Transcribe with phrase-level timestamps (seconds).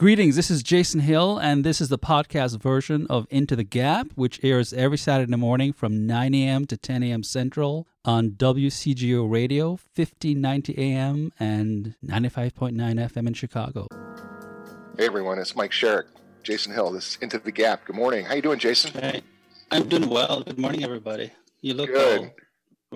[0.00, 4.06] Greetings, this is Jason Hill, and this is the podcast version of Into the Gap,
[4.14, 6.66] which airs every Saturday morning from 9 a.m.
[6.68, 7.22] to 10 a.m.
[7.22, 13.88] Central on WCGO Radio, 1590 AM and 95.9 FM in Chicago.
[14.96, 16.06] Hey everyone, it's Mike Sherrick,
[16.44, 16.92] Jason Hill.
[16.92, 17.84] This is Into the Gap.
[17.84, 18.24] Good morning.
[18.24, 18.98] How you doing, Jason?
[18.98, 19.20] Hey,
[19.70, 20.40] I'm doing well.
[20.40, 21.30] Good morning, everybody.
[21.60, 22.20] You look Good.
[22.20, 22.30] all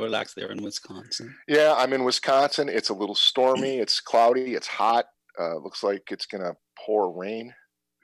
[0.02, 1.36] relaxed there in Wisconsin.
[1.48, 2.70] Yeah, I'm in Wisconsin.
[2.70, 3.76] It's a little stormy.
[3.76, 4.54] It's cloudy.
[4.54, 5.04] It's hot.
[5.38, 7.54] Uh, looks like it's gonna pour rain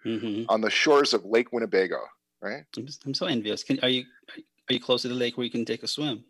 [0.02, 2.00] hmm on the shores of Lake Winnebago.
[2.40, 2.64] Right?
[2.76, 3.62] I'm, I'm so envious.
[3.62, 4.04] Can, are you
[4.68, 6.24] are you close to the lake where you can take a swim?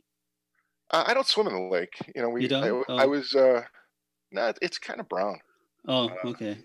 [0.90, 1.94] Uh, I don't swim in the lake.
[2.16, 2.42] You know, we.
[2.42, 2.64] You don't?
[2.64, 3.08] I, I Oh.
[3.08, 3.32] was.
[3.34, 3.62] Uh,
[4.32, 5.38] nah, it's kind of brown.
[5.86, 6.58] Oh, Uh, okay.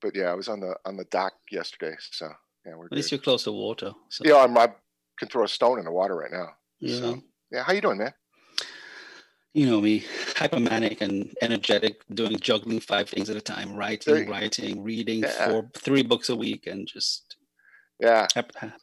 [0.00, 1.96] But yeah, I was on the on the dock yesterday.
[2.12, 2.28] So
[2.64, 3.92] yeah, we're At least you're close to water.
[4.10, 4.68] So, Yeah, I'm, I
[5.18, 6.50] can throw a stone in the water right now.
[6.78, 8.14] you so- Yeah, how you doing, man?
[9.54, 10.00] You know me,
[10.34, 15.20] hypermanic and energetic, doing juggling five things at a time, writing, There you- writing, reading
[15.20, 15.48] Yeah.
[15.48, 17.36] four, three books a week, and just
[18.00, 18.26] Yeah,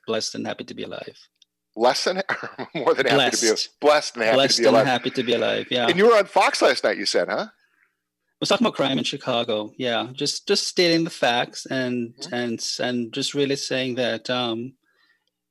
[0.08, 1.18] blessed and happy to be alive.
[1.76, 2.22] less than
[2.76, 3.80] more than happy to be Blessed.
[3.80, 4.88] blessed and happy blessed to be and alive.
[4.88, 5.68] happy to be alive.
[5.72, 5.88] Yeah.
[5.88, 6.98] And you were on Fox last night.
[6.98, 7.48] You said, huh?
[7.48, 9.74] I was talking about crime in Chicago.
[9.78, 12.32] Yeah, just just stating the facts and Mhm.
[12.32, 14.76] and and just really saying that um,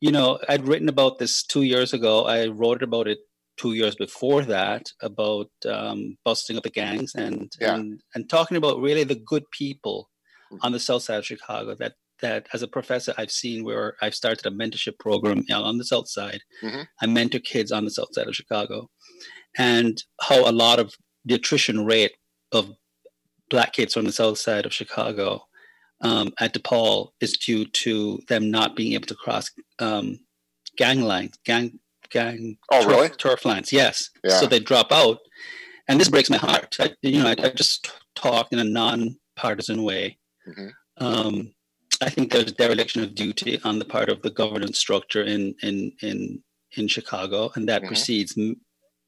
[0.00, 2.24] you know I'd written about this two years ago.
[2.24, 3.18] I wrote about it
[3.58, 7.74] two years before that about um, busting up the gangs and Yeah.
[7.74, 10.08] and and talking about really the good people
[10.52, 10.58] Mhm.
[10.64, 11.74] on the south side of Chicago.
[11.74, 15.84] That that as a professor I've seen where I've started a mentorship program on the
[15.84, 16.40] south side.
[16.62, 16.86] Mhm.
[17.02, 18.90] I mentor kids on the south side of Chicago,
[19.56, 22.16] and how a lot of the attrition rate
[22.52, 22.64] of
[23.50, 25.44] black kids on the south side of Chicago
[26.00, 29.50] um, at DePaul is due to them not being able to cross
[29.80, 30.18] um,
[30.76, 31.78] gang lines, gang
[32.10, 33.08] gang Oh, turf, really?
[33.10, 33.72] turf lines.
[33.72, 34.38] Yes, Yeah.
[34.40, 35.18] so they drop out,
[35.88, 36.76] and this breaks my heart.
[36.80, 40.18] I, you know, I, I just talk in a non-partisan way.
[40.48, 40.70] Mhm.
[40.98, 41.54] Um,
[42.00, 45.92] I think there's dereliction of duty on the part of the governance structure in in
[46.02, 46.42] in
[46.76, 47.88] in Chicago, and that Mhm.
[47.88, 48.38] precedes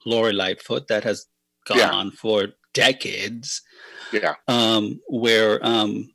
[0.06, 0.88] Lori Lightfoot.
[0.88, 1.26] That has
[1.66, 1.90] gone Yeah.
[1.90, 3.60] on for decades
[4.12, 4.34] Yeah.
[4.48, 6.14] um, where um,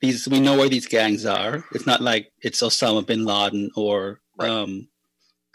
[0.00, 1.64] these we know where these gangs are.
[1.72, 4.50] It's not like it's Osama bin Laden or Right.
[4.50, 4.88] um,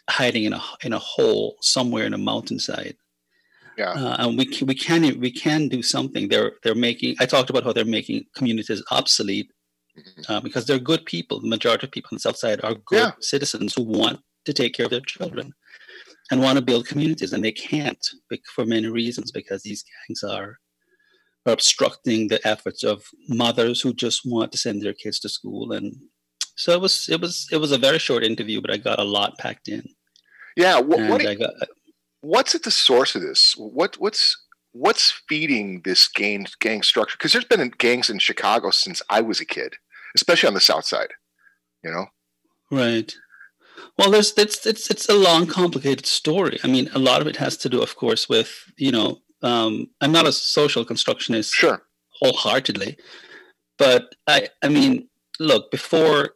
[0.10, 2.96] hiding in a in a hole somewhere in a mountainside.
[3.78, 3.92] Yeah.
[3.92, 6.28] Uh, and we can, we can we can do something.
[6.30, 7.16] They're they're making.
[7.20, 9.52] I talked about how they're making communities obsolete
[9.98, 10.26] Mhm.
[10.30, 11.40] uh, because they're good people.
[11.40, 13.12] The majority of people on the south side are good Yeah.
[13.20, 15.54] citizens who want to take care of their children
[16.30, 18.04] and want to build communities, and they can't
[18.56, 20.60] for many reasons because these gangs are
[21.46, 22.98] are obstructing the efforts of
[23.30, 25.72] mothers who just want to send their kids to school.
[25.72, 25.96] And
[26.56, 29.04] so it was it was it was a very short interview, but I got a
[29.18, 29.84] lot packed in,
[30.58, 30.80] Yeah.
[30.80, 31.54] What, what, I got
[32.22, 33.56] what's at the source of this?
[33.58, 34.36] What what's
[34.74, 37.16] what's feeding this gang gang structure?
[37.18, 39.76] Because there's been gangs in Chicago since I was a kid,
[40.16, 41.14] especially on the South Side.
[41.84, 42.06] You know.
[42.72, 43.16] Right.
[43.98, 46.60] Well, there's it's it's it's a long, complicated story.
[46.64, 49.88] I mean, a lot of it has to do, of course, with you know, um,
[50.02, 51.82] I'm not a social constructionist Sure.
[52.20, 52.98] wholeheartedly,
[53.78, 55.08] but I I mean,
[55.40, 56.32] look, before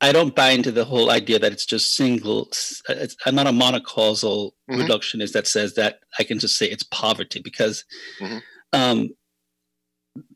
[0.00, 2.48] I don't buy into the whole idea that it's just single.
[2.88, 4.86] It's, I'm not a monocausal Mhm.
[4.86, 7.84] reductionist that says that I can just say it's poverty because
[8.20, 8.42] Mhm.
[8.72, 9.08] um,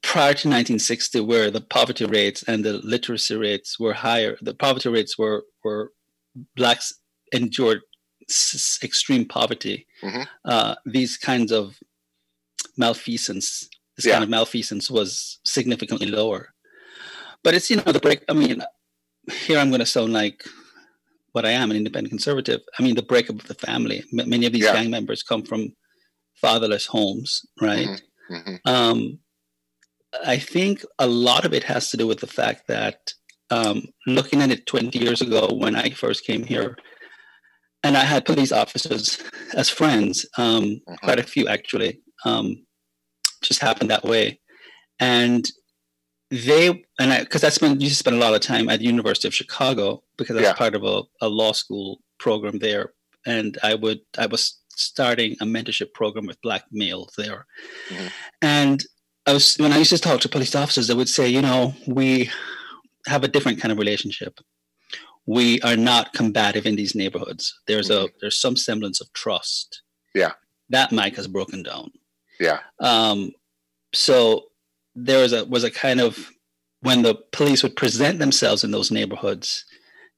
[0.02, 4.88] prior to 1960, where the poverty rates and the literacy rates were higher, the poverty
[4.88, 5.92] rates were were
[6.56, 6.94] blacks
[7.32, 7.80] endured
[8.30, 9.86] s- extreme poverty.
[10.02, 10.26] Mhm.
[10.44, 11.78] Uh, these kinds of
[12.76, 14.12] malfeasance, this Yeah.
[14.14, 16.54] kind of malfeasance was significantly lower.
[17.42, 18.22] But it's you know the break.
[18.28, 18.62] I mean,
[19.30, 20.44] here I'm going to sound like
[21.32, 22.60] what I am, an independent conservative.
[22.78, 24.04] I mean, the breakup of the family.
[24.18, 24.72] M- many of these Yeah.
[24.74, 25.74] gang members come from
[26.40, 28.00] fatherless homes, right?
[28.28, 29.18] hmm Um,
[30.24, 33.12] I think a lot of it has to do with the fact that
[33.50, 36.76] um, looking at it 20 years ago when I first came here,
[37.82, 39.18] and I had police officers
[39.54, 41.00] as friends, um, Mhm.
[41.02, 42.64] quite a few actually, um,
[43.42, 44.40] just happened that way.
[45.00, 45.44] And
[46.30, 48.84] they, and I, because I spent, used to spend a lot of time at the
[48.86, 50.54] University of Chicago because I was Yeah.
[50.54, 52.92] part of a, a law school program there.
[53.26, 57.46] And I would, I was starting a mentorship program with black males there.
[57.88, 58.10] Mhm.
[58.42, 58.84] And
[59.26, 61.74] I was when I used to talk to police officers, they would say, you know,
[61.86, 62.30] we
[63.06, 64.40] have a different kind of relationship.
[65.26, 67.60] We are not combative in these neighborhoods.
[67.66, 69.82] There's a there's some semblance of trust.
[70.14, 70.32] Yeah.
[70.70, 71.90] That mic has broken down.
[72.38, 72.60] Yeah.
[72.78, 73.32] Um,
[73.92, 74.46] so
[74.94, 76.30] there was a was a kind of
[76.80, 79.64] when the police would present themselves in those neighborhoods,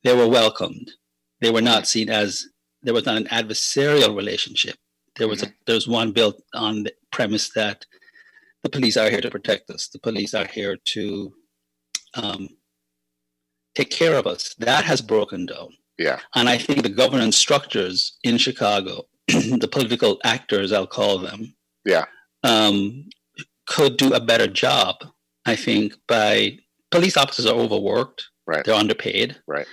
[0.04, 0.90] they were welcomed.
[1.40, 2.46] They were not seen as
[2.82, 4.76] there was not an adversarial relationship.
[5.16, 7.84] There was a there was one built on the premise that
[8.62, 9.88] the police are here to protect us.
[9.88, 11.32] The police are here to
[12.14, 12.48] um,
[13.74, 14.54] take care of us.
[14.58, 15.70] That has broken down.
[15.98, 16.20] Yeah.
[16.34, 21.54] And I think the governance structures in Chicago, the political actors, I'll call them,
[21.84, 22.06] Yeah.
[22.44, 23.04] um,
[23.66, 24.96] could do a better job,
[25.46, 26.58] I think, by
[26.90, 28.64] police officers are overworked, Right.
[28.64, 29.36] they're underpaid.
[29.46, 29.66] Right.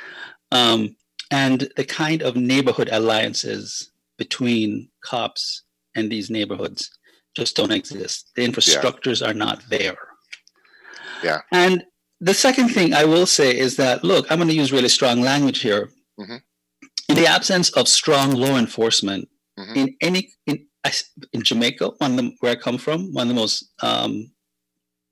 [0.52, 0.96] Um,
[1.32, 5.64] and the kind of neighborhood alliances between cops
[5.96, 6.90] and these neighborhoods
[7.36, 8.32] just don't exist.
[8.36, 9.98] The infrastructures are not there.
[11.24, 11.42] Yeah.
[11.52, 11.84] And
[12.20, 15.22] the second thing I will say is that, look, I'm going to use really strong
[15.22, 15.90] language here.
[16.20, 16.42] Mhm.
[17.10, 19.76] In the absence of strong law enforcement Mhm.
[19.76, 20.68] in any in
[21.34, 24.32] in Jamaica, one of the, where I come from, one of the most um,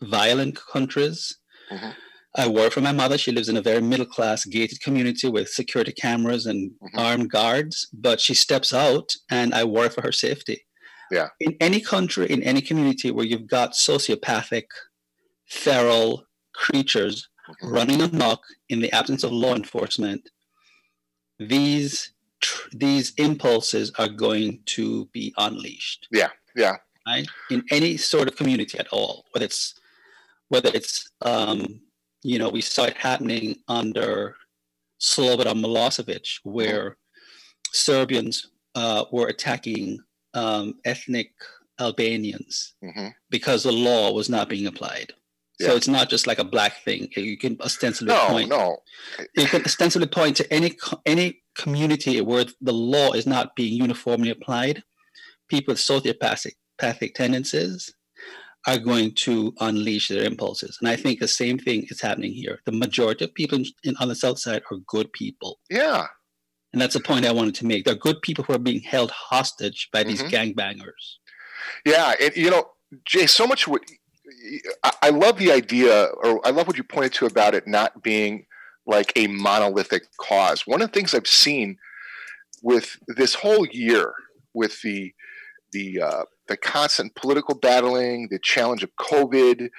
[0.01, 1.37] violent countries.
[1.71, 1.95] Mhm.
[2.35, 3.17] I work for my mother.
[3.17, 6.97] She lives in a very middle class gated community with security cameras and Mhm.
[6.99, 10.65] armed guards, but she steps out and I worry for her safety.
[11.11, 11.29] Yeah.
[11.39, 14.65] In any country, in any community where you've got sociopathic,
[15.47, 17.71] feral creatures Mhm.
[17.71, 20.29] running amok in the absence of law enforcement,
[21.39, 22.11] these
[22.41, 26.29] tr- these impulses are going to be unleashed Yeah.
[26.55, 26.77] Yeah.
[27.05, 27.27] Right?
[27.49, 29.75] In any sort of community at all, whether it's
[30.49, 31.81] whether it's um,
[32.23, 34.35] you know we saw it happening under
[34.99, 36.97] Slobodan Milosevic, where
[37.71, 39.99] Serbians uh, were attacking
[40.33, 41.31] um, ethnic
[41.79, 45.13] Albanians hmm because the law was not being applied.
[45.59, 47.09] So it's not just like a black thing.
[47.15, 48.77] You can ostensibly No, point no.
[49.35, 54.29] you can ostensibly point to any any community where the law is not being uniformly
[54.29, 54.83] applied.
[55.49, 57.91] People with sociopathic tendencies
[58.67, 62.59] are going to unleash their impulses, and I think the same thing is happening here.
[62.65, 66.05] The majority of people in, on the south side are good people, Yeah.
[66.73, 67.85] and that's a point I wanted to make.
[67.85, 70.29] They're good people who are being held hostage by these Mhm.
[70.55, 71.05] gangbangers.
[71.85, 72.69] Yeah, and you know,
[73.05, 73.81] Jay, so much what
[74.83, 78.03] I, I love the idea, or I love what you pointed to about it not
[78.03, 78.45] being
[78.85, 80.65] like a monolithic cause.
[80.65, 81.77] One of the things I've seen
[82.61, 84.13] with this whole year,
[84.53, 85.13] with the
[85.73, 89.69] the uh, the constant political battling, the challenge of COVID,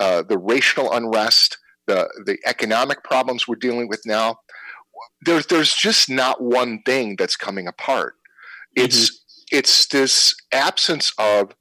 [0.00, 4.40] uh, the racial unrest, the the economic problems we're dealing with now,
[5.24, 8.14] there's there's just not one thing that's coming apart.
[8.74, 11.54] It's it's this absence of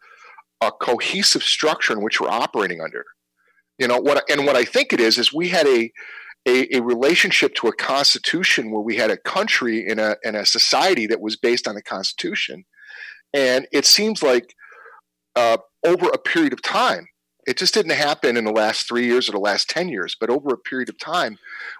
[0.62, 3.06] a cohesive structure in which we're operating under.
[3.78, 4.24] You know what?
[4.30, 5.92] And what I think it is is we had a
[6.48, 10.46] a, a relationship to a constitution where we had a country in a in a
[10.46, 12.66] society that was based on the constitution,
[13.34, 14.56] and it seems like
[15.36, 17.08] uh, over a period of time,
[17.46, 20.30] it just didn't happen in the last three years or the last ten years, but
[20.30, 21.38] over a period of time,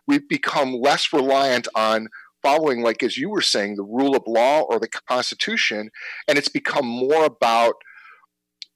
[0.08, 2.10] we've become less reliant on
[2.42, 5.90] following, like as you were saying, the rule of law or the constitution,
[6.28, 7.76] and it's become more about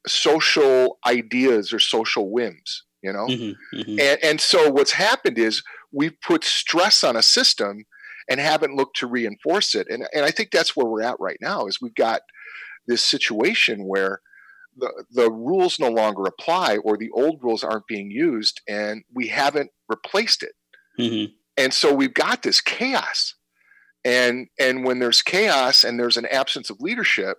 [0.08, 2.84] social ideas or social whims.
[3.02, 4.00] You know, Mhm, mhm.
[4.02, 5.64] and, and so what's happened is
[5.94, 7.86] we've put stress on a system
[8.30, 9.88] and haven't looked to reinforce it.
[9.90, 12.22] And, and I think that's where we're at right now is we've got
[12.88, 14.20] this situation where
[14.76, 19.28] the, the rules no longer apply or the old rules aren't being used and we
[19.28, 20.52] haven't replaced it.
[21.00, 21.32] Mhm.
[21.56, 23.34] And so we've got this chaos.
[24.04, 27.38] And, and when there's chaos and there's an absence of leadership,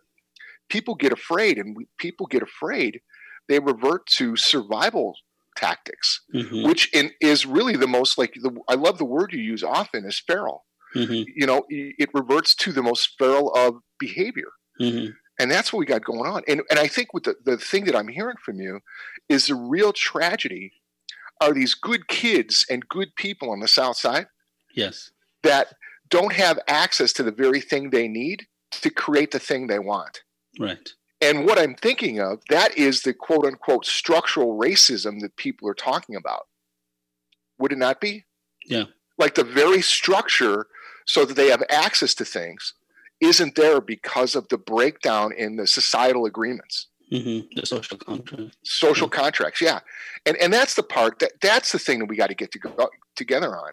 [0.71, 3.01] people get afraid and people get afraid.
[3.49, 5.17] They revert to survival
[5.57, 6.67] tactics Mhm.
[6.67, 10.05] which in, is really the most like the, I love the word you use often
[10.07, 10.65] is feral.
[10.95, 11.25] Mhm.
[11.37, 15.15] You know, it reverts to the most feral of behavior, Mhm.
[15.39, 16.43] and that's what we got going on.
[16.49, 18.81] And and I think with the the thing that I'm hearing from you
[19.29, 20.73] is the real tragedy
[21.41, 24.29] are these good kids and good people on the South Side
[24.75, 25.11] Yes.
[25.43, 25.75] that
[26.09, 28.47] don't have access to the very thing they need
[28.85, 30.23] to create the thing they want.
[30.59, 30.89] Right.
[31.21, 35.75] And what I'm thinking of, that is the quote unquote structural racism that people are
[35.75, 36.47] talking about.
[37.59, 38.25] Would it not be?
[38.67, 38.85] Yeah.
[39.19, 40.67] Like the very structure
[41.07, 42.75] so that they have access to things
[43.21, 48.57] isn't there because of the breakdown in the societal agreements, hmm The social contract.
[48.65, 49.61] social contracts.
[49.61, 49.81] Yeah.
[50.25, 52.59] And and that's the part that that's the thing that we got to get to
[52.59, 53.73] go, together on.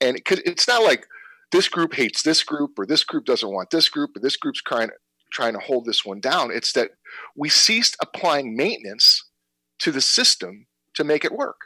[0.00, 1.06] And cuz it's not like
[1.52, 4.62] this group hates this group or this group doesn't want this group or this group's
[4.62, 4.90] trying
[5.36, 6.50] trying to hold this one down.
[6.50, 6.92] It's that
[7.36, 9.22] we ceased applying maintenance
[9.80, 11.56] to the system to make it work,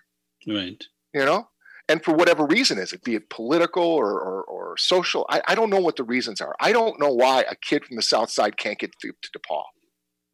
[0.47, 0.83] Right.
[1.15, 1.49] you know?
[1.89, 5.55] And for whatever reason is it, be it political or, or, or social, I, I
[5.55, 6.55] don't know what the reasons are.
[6.61, 9.65] I don't know why a kid from the South Side can't get to, to DePaul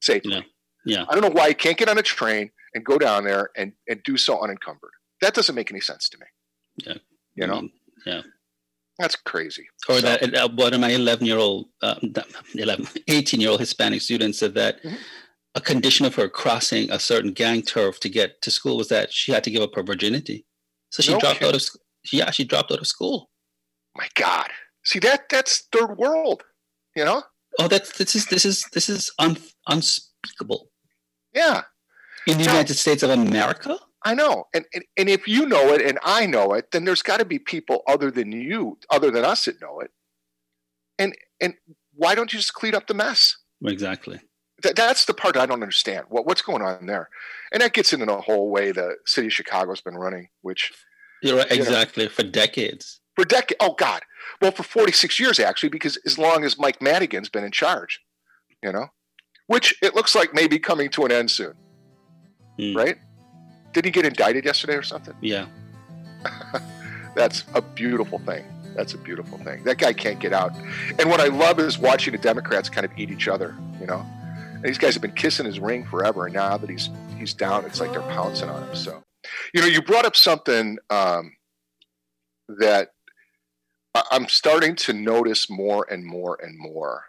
[0.00, 0.34] safely.
[0.34, 0.40] Yeah.
[0.86, 1.04] Yeah.
[1.08, 3.72] I don't know why he can't get on a train and go down there and,
[3.88, 4.92] and do so unencumbered.
[5.20, 6.26] That doesn't make any sense to me.
[6.86, 6.98] Yeah.
[7.34, 7.72] You I know, mean,
[8.06, 8.22] yeah.
[8.98, 9.66] That's crazy.
[9.88, 11.96] Or So- that uh, one of my 11 year old, uh,
[12.54, 14.98] 11, 18 year old Hispanic students said that Mhm.
[15.54, 19.12] a condition of her crossing a certain gang turf to get to school was that
[19.12, 20.46] she had to give up her virginity.
[20.90, 21.48] So she No dropped kidding.
[21.48, 21.82] out of school.
[22.12, 23.30] yeah, she dropped out of school.
[23.96, 24.50] My God.
[24.84, 26.42] See that that's third world,
[26.94, 27.22] you know?
[27.58, 29.36] Oh, that's this is this is this is un,
[29.66, 30.70] unspeakable
[31.34, 31.62] Yeah,
[32.26, 32.50] in the No.
[32.52, 33.78] United States of America.
[34.10, 34.44] I know.
[34.54, 37.24] And, and and if you know it and I know it, then there's got to
[37.24, 39.90] be people other than you, other than us that know it.
[40.98, 41.54] And and
[41.94, 43.36] why don't you just clean up the mess?
[43.64, 44.20] Exactly.
[44.62, 46.06] That, that's the part I don't understand.
[46.08, 47.08] What what's going on there?
[47.52, 50.72] And that gets into the whole way the city of Chicago's been running, which
[51.22, 51.46] You're right.
[51.50, 51.56] Yeah.
[51.58, 52.08] Exactly.
[52.08, 53.00] For decades.
[53.16, 53.58] for decades.
[53.60, 54.02] Oh God,
[54.40, 58.00] well for 46 years actually, because as long as Mike Madigan's been in charge,
[58.62, 58.86] you know,
[59.48, 61.54] which it looks like may be coming to an end soon,
[62.58, 62.76] Hmm.
[62.76, 62.98] right?
[63.76, 65.12] Did he get indicted yesterday or something?
[65.20, 65.48] Yeah.
[67.14, 68.46] That's a beautiful thing.
[68.74, 69.64] That's a beautiful thing.
[69.64, 70.56] That guy can't get out.
[70.98, 73.54] And what I love is watching the Democrats kind of eat each other.
[73.78, 74.02] You know,
[74.54, 77.66] and these guys have been kissing his ring forever, and now that he's he's down,
[77.66, 78.74] it's like they're pouncing on him.
[78.74, 79.02] So,
[79.52, 81.36] you know, you brought up something um,
[82.48, 82.92] that
[84.10, 87.04] I'm starting to notice more and more and more,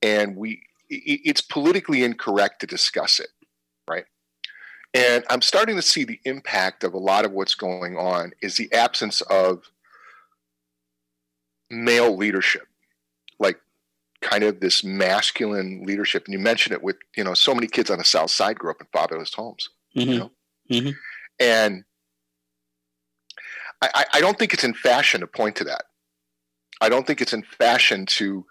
[0.00, 3.28] and we it's politically incorrect to discuss it?
[4.94, 8.56] And I'm starting to see the impact of a lot of what's going on is
[8.56, 9.64] the absence of
[11.68, 12.68] male leadership,
[13.40, 13.60] like
[14.20, 16.24] kind of this masculine leadership.
[16.26, 18.70] And you mentioned it with, you know, so many kids on the South Side grew
[18.70, 19.68] up in fatherless homes.
[19.96, 20.18] Mhm.
[20.18, 20.30] know?
[20.70, 20.94] Mhm.
[21.40, 21.84] And
[23.82, 25.86] I, I- I don't think it's in fashion to point to that.
[26.80, 28.46] I don't think it's in fashion to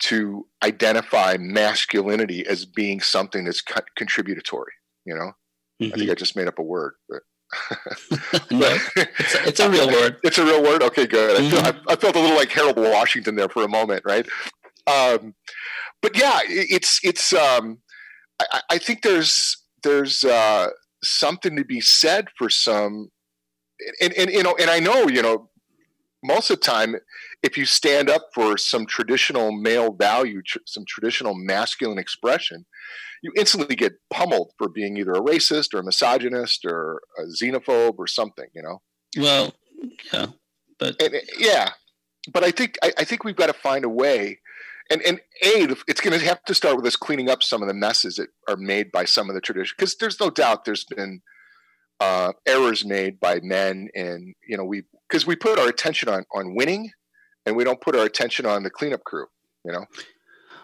[0.00, 4.72] to identify masculinity as being something that's co- contributory.
[5.04, 5.32] You know,
[5.80, 7.20] I think I just made up a word, but
[7.52, 8.50] Mhm.
[8.60, 8.78] no,
[9.18, 10.16] it's, a- it's a real word.
[10.22, 10.82] It's a real word.
[10.82, 11.40] Okay, good.
[11.40, 11.82] I, feel, Mhm.
[11.88, 14.26] I, I felt a little like Harold Washington there for a moment, right?
[14.86, 15.34] Um,
[16.02, 17.32] but yeah, i- it's it's.
[17.32, 17.78] Um,
[18.40, 20.68] I, I- I think there's there's uh,
[21.02, 23.10] something to be said for some,
[24.00, 25.48] and, and you know, and I know you know,
[26.22, 26.96] most of the time,
[27.42, 32.64] if you stand up for some traditional male value, tr- some traditional masculine expression,
[33.22, 37.98] you instantly get pummeled for being either a racist or a misogynist or a xenophobe
[37.98, 38.46] or something.
[38.54, 38.82] You know
[39.16, 39.54] Well,
[40.12, 40.26] yeah,
[40.78, 41.70] but and, uh, yeah,
[42.32, 44.38] but I think I, I think we've got to find a way,
[44.90, 47.68] and and a it's going to have to start with us cleaning up some of
[47.68, 50.84] the messes that are made by some of the tradition because there's no doubt there's
[50.84, 51.20] been
[52.00, 56.24] uh, errors made by men, and you know we because we put our attention on
[56.34, 56.90] on winning,
[57.46, 59.26] and we don't put our attention on the cleanup crew,
[59.64, 59.84] you know.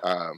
[0.02, 0.32] Um,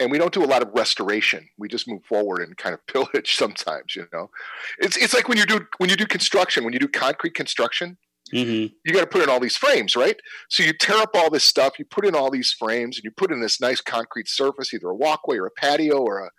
[0.00, 1.48] and we don't do a lot of restoration.
[1.58, 4.30] We just move forward and kind of pillage sometimes, you know.
[4.78, 7.98] It's it's like when you do when you do construction, when you do concrete construction,
[8.32, 8.72] mhm.
[8.84, 10.16] you got to put in all these frames, right?
[10.48, 13.10] So you tear up all this stuff, you put in all these frames, and you
[13.10, 16.30] put in this nice concrete surface, either a walkway or a patio or a,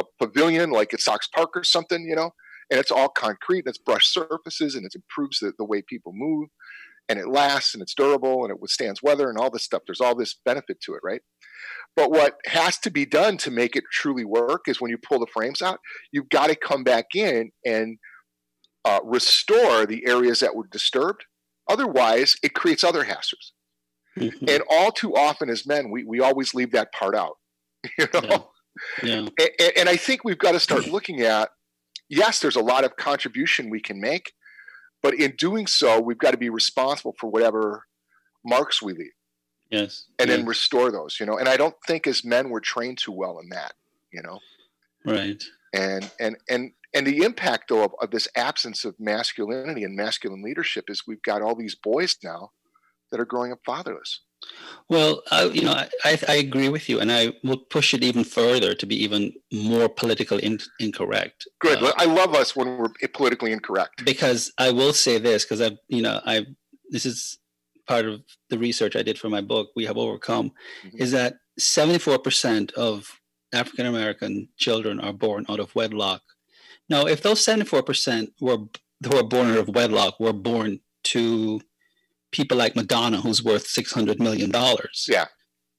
[0.00, 2.30] a pavilion like at Sox Park or something, you know,
[2.70, 6.12] and it's all concrete and it's brushed surfaces and it improves the, the way people
[6.14, 6.48] move
[7.10, 9.82] and it lasts and it's durable and it withstands weather and all this stuff.
[9.84, 11.20] There's all this benefit to it, right?
[11.96, 15.18] But what has to be done to make it truly work is when you pull
[15.18, 15.80] the frames out,
[16.12, 17.98] you've got to come back in and
[18.84, 21.24] uh, restore the areas that were disturbed.
[21.68, 23.52] Otherwise, it creates other hazards.
[24.16, 24.48] Mhm.
[24.48, 27.36] And all too often, as men, we, we always leave that part out.
[27.98, 28.50] You know,
[29.02, 31.50] yeah, and, and I think we've got to start looking at.
[32.08, 34.32] Yes, there's a lot of contribution we can make,
[35.02, 37.84] but in doing so, we've got to be responsible for whatever
[38.44, 39.12] marks we leave,
[39.70, 41.18] yes, and yeah, then restore those.
[41.18, 43.72] You know, and I don't think as men we're trained too well in that.
[44.12, 44.38] You know,
[45.04, 45.42] right.
[45.74, 50.42] and and and and the impact though of, of this absence of masculinity and masculine
[50.42, 52.50] leadership is we've got all these boys now
[53.10, 54.20] that are growing up fatherless.
[54.88, 55.72] Well, I, you know,
[56.04, 59.32] I, I, agree with you, and I will push it even further to be even
[59.52, 61.46] more politically in, incorrect.
[61.60, 61.80] Good.
[61.80, 64.04] Uh, I love us when we're politically incorrect.
[64.04, 66.44] because I will say this because I've you know I
[66.88, 67.38] this is
[67.86, 70.52] part of the research I did for my book We Have Overcome
[70.84, 71.00] Mhm.
[71.00, 73.20] is that 74% of
[73.52, 76.22] African American children are born out of wedlock.
[76.88, 78.58] Now, if those 74% were
[79.04, 81.60] who are born out of wedlock were born to
[82.32, 85.26] people like Madonna, who's worth 600 million dollars, Yeah.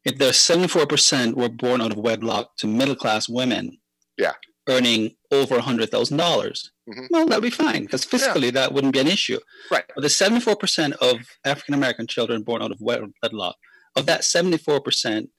[0.05, 3.79] if the 74% were born out of wedlock to middle class women,
[4.17, 4.33] Yeah.
[4.69, 7.07] earning over $100,000, dollars Mhm.
[7.09, 9.39] well, that'd be fine because fiscally that wouldn't be an issue.
[9.69, 9.85] Right.
[9.95, 13.57] But the 74% of African American children born out of wedlock,
[13.95, 15.29] of that 74%,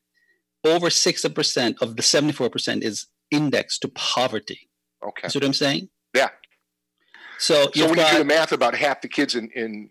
[0.64, 4.70] over 60% of the 74% is indexed to poverty.
[5.06, 5.28] Okay.
[5.28, 5.90] See what I'm saying?
[6.14, 6.30] Yeah.
[7.38, 9.90] So, So when you do the math, about half the kids in, in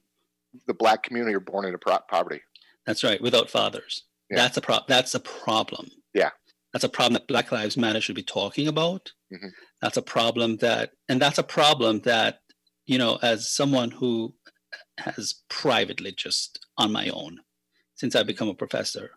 [0.68, 2.42] the black community are born into pro- poverty.
[2.86, 4.04] That's right, without fathers.
[4.30, 4.38] Yeah.
[4.38, 5.90] That's a pro- That's a problem.
[6.14, 6.32] Yeah.
[6.74, 9.12] That's a problem that Black Lives Matter should be talking about.
[9.34, 9.52] Mhm.
[9.82, 12.40] That's a problem that, and that's a problem that,
[12.86, 14.34] you know, as someone who
[14.98, 17.42] has privately just on my own,
[17.96, 19.12] since I become a professor,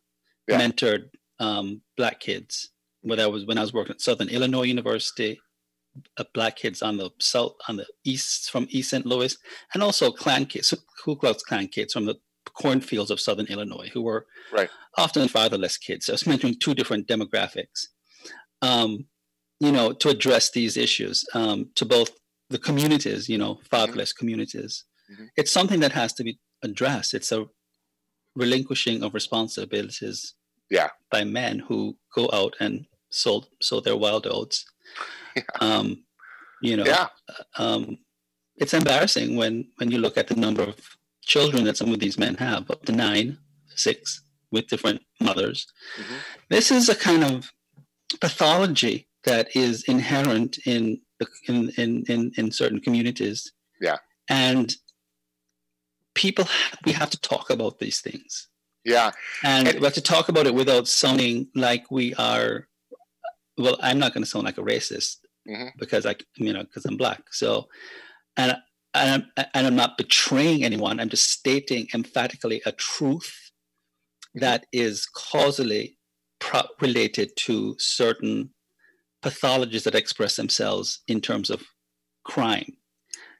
[0.49, 0.61] Yeah.
[0.61, 1.11] mentored
[1.41, 2.71] um, Black kids.
[3.03, 5.41] When I was when I was working at Southern Illinois University,
[6.33, 9.07] Black kids on the south, on the east from East St.
[9.07, 9.37] Louis,
[9.73, 12.17] and also Klan kids, Ku Klux Klan kids from the
[12.53, 14.71] cornfields of Southern Illinois, who were Right.
[14.97, 16.07] often fatherless kids.
[16.07, 17.89] So I was mentoring two different demographics.
[18.63, 19.07] Um,
[19.61, 22.11] you know, to address these issues um, to both
[22.51, 24.85] the communities, you know, fatherless communities.
[25.11, 25.29] Mhm.
[25.37, 27.15] It's something that has to be addressed.
[27.15, 27.47] It's a
[28.35, 30.35] relinquishing of responsibilities
[30.71, 30.91] Yeah.
[31.11, 34.65] by men who go out and sow, sow their wild oats.
[35.37, 35.43] Yeah.
[35.61, 36.05] Um,
[36.63, 37.09] you know, Yeah.
[37.59, 37.99] um,
[38.57, 40.77] it's embarrassing when when you look at the number of
[41.23, 43.39] children that some of these men have, up to nine,
[43.75, 45.67] six, with different mothers.
[45.99, 46.17] Mhm.
[46.51, 47.53] This is a kind of
[48.21, 51.01] pathology that is inherent in
[51.49, 53.51] in, in in in certain communities.
[53.81, 53.99] Yeah.
[54.31, 54.77] and
[56.15, 56.47] people
[56.87, 58.49] we have to talk about these things
[58.85, 59.11] Yeah.
[59.43, 62.69] and And- we have to talk about it without sounding like we are
[63.59, 65.17] well i'm not going to sound like a racist
[65.49, 65.73] Mhm.
[65.79, 67.69] because i you know because i'm black so
[68.37, 68.57] and
[68.97, 73.51] and I'm, and I'm not betraying anyone i'm just stating emphatically a truth
[74.35, 75.99] that is causally
[76.41, 78.51] pro- related to certain
[79.23, 81.63] pathologies that express themselves in terms of
[82.25, 82.77] crime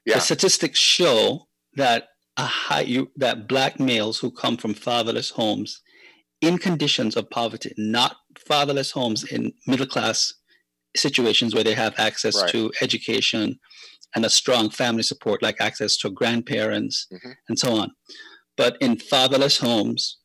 [0.05, 0.15] Yeah.
[0.15, 5.81] the statistics show that a high you, that black males who come from fatherless homes
[6.41, 10.33] in conditions of poverty, not fatherless homes in middle class
[10.95, 12.51] situations where they have access Right.
[12.51, 13.59] to education
[14.15, 17.35] and a strong family support, like access to grandparents Mhm.
[17.49, 17.91] and so on.
[18.55, 20.17] But in fatherless homes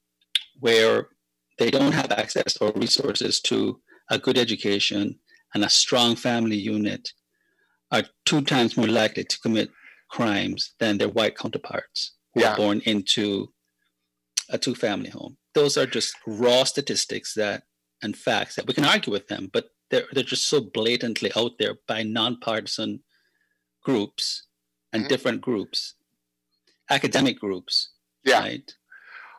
[0.61, 1.09] where
[1.59, 5.19] they don't have access or resources to a good education
[5.55, 7.13] and a strong family unit,
[7.93, 9.71] are two times more likely to commit
[10.09, 12.53] crimes than their white counterparts who Yeah.
[12.53, 13.53] are born into
[14.49, 15.37] a two family home.
[15.55, 17.65] Those are just raw statistics that
[18.03, 21.53] and facts that we can argue with them, but they're they're just so blatantly out
[21.59, 23.03] there by nonpartisan
[23.83, 24.45] groups
[24.93, 25.09] and Mhm.
[25.09, 25.95] different groups,
[26.91, 27.91] academic groups.
[28.25, 28.41] Yeah.
[28.41, 28.75] Right.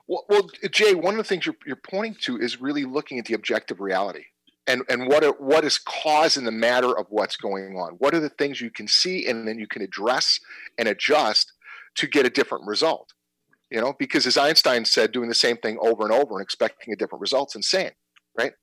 [0.08, 3.26] Well, well, Jay, one of the things you're, you're pointing to is really looking at
[3.26, 4.26] the objective reality
[4.68, 7.94] and, and what, are, what is causing the matter of what's going on.
[7.94, 10.40] What are the things you can see and then you can address
[10.78, 11.54] and adjust
[11.96, 13.14] to get a different result?
[13.70, 16.94] You know, because as Einstein said, doing the same thing over and over and expecting
[16.94, 17.92] a different result's insane,
[18.38, 18.54] right?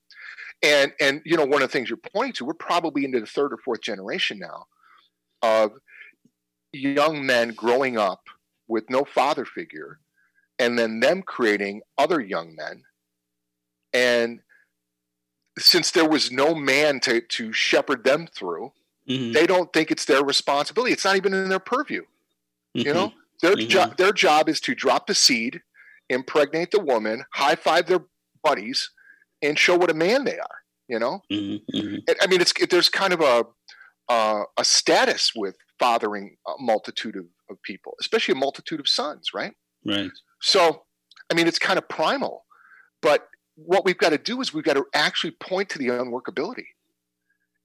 [0.62, 3.26] And and you know, one of the things you're pointing to, we're probably into the
[3.26, 4.66] third or fourth generation now
[5.42, 5.72] of
[6.72, 8.28] young men growing up
[8.68, 10.00] with no father figure
[10.58, 12.84] and then them creating other young men.
[13.92, 14.42] And
[15.58, 18.72] since there was no man to, to shepherd them through,
[19.06, 20.92] Mhm, they don't think it's their responsibility.
[20.92, 22.04] It's not even in their purview.
[22.84, 23.58] You mhm, know, their Mhm.
[23.68, 25.62] job their job is to drop the seed,
[26.10, 28.06] impregnate the woman, high five their
[28.44, 28.90] buddies,
[29.42, 30.58] and show what a man they are.
[30.88, 32.02] You know, mhm, mhm.
[32.22, 33.44] I- mean, it's it, there's kind of a
[34.08, 39.30] uh, a status with fathering a multitude of, of people, especially a multitude of sons,
[39.34, 39.52] right?
[39.84, 40.10] Right.
[40.40, 40.84] So,
[41.30, 42.46] I mean, it's kind of primal.
[43.02, 46.68] But what we've got to do is we've got to actually point to the unworkability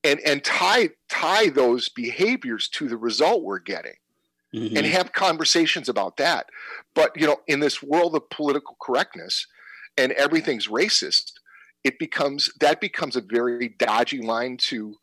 [0.04, 3.96] and and tie tie those behaviors to the result we're getting
[4.54, 4.78] Mhm.
[4.78, 6.48] and have conversations about that.
[6.94, 9.48] But you know, in this world of political correctness
[9.98, 11.33] and everything's racist,
[11.84, 14.96] it becomes that becomes a very dodgy line to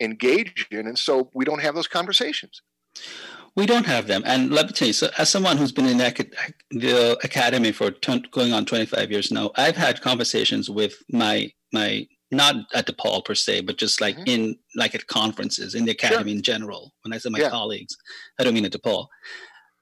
[0.00, 2.62] engage in, and so we don't have those conversations.
[3.56, 4.22] We don't have them.
[4.26, 8.24] And let me tell you, so as someone who's been in the, academy for t-
[8.32, 13.36] going on 25 years now, I've had conversations with my, my, not at DePaul per
[13.36, 14.28] se, but just like Mhm.
[14.28, 16.94] in, like at conferences in the academy in general.
[17.02, 17.50] When I say my Yeah.
[17.50, 17.96] colleagues,
[18.40, 19.06] I don't mean at DePaul,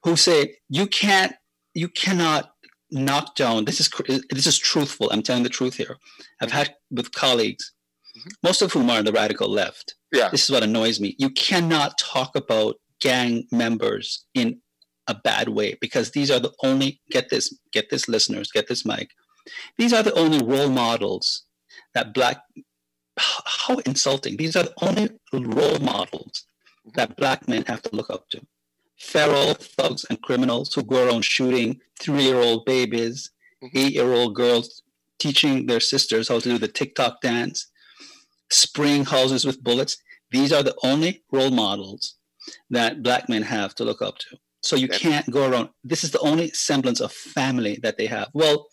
[0.03, 1.33] who say, you can't,
[1.73, 2.52] you cannot
[2.93, 3.89] knock down, this is,
[4.29, 5.09] this is truthful.
[5.11, 5.97] I'm telling the truth here.
[6.41, 6.53] I've Mhm.
[6.53, 7.73] had with colleagues,
[8.17, 8.31] Mhm.
[8.43, 11.15] most of whom are on the radical left Yeah, this is what annoys me.
[11.17, 14.61] You cannot talk about gang members in
[15.07, 18.85] a bad way because these are the only get this get this listeners get this
[18.85, 19.09] Mike.
[19.77, 21.43] These are the only role models
[21.95, 22.37] that black
[23.17, 24.37] how insulting.
[24.37, 26.45] These are the only role models
[26.95, 28.41] that black men have to look up to.
[28.99, 33.31] Feral thugs and criminals who go around shooting three-year-old babies,
[33.63, 33.69] Mhm.
[33.75, 34.81] eight-year-old girls,
[35.19, 37.67] teaching their sisters how to do the TikTok dance,
[38.51, 39.97] spraying houses with bullets.
[40.31, 42.15] These are the only role models
[42.69, 44.37] that black men have to look up to.
[44.61, 45.69] So you can't go around.
[45.83, 48.29] This is the only semblance of family that they have.
[48.33, 48.69] Well,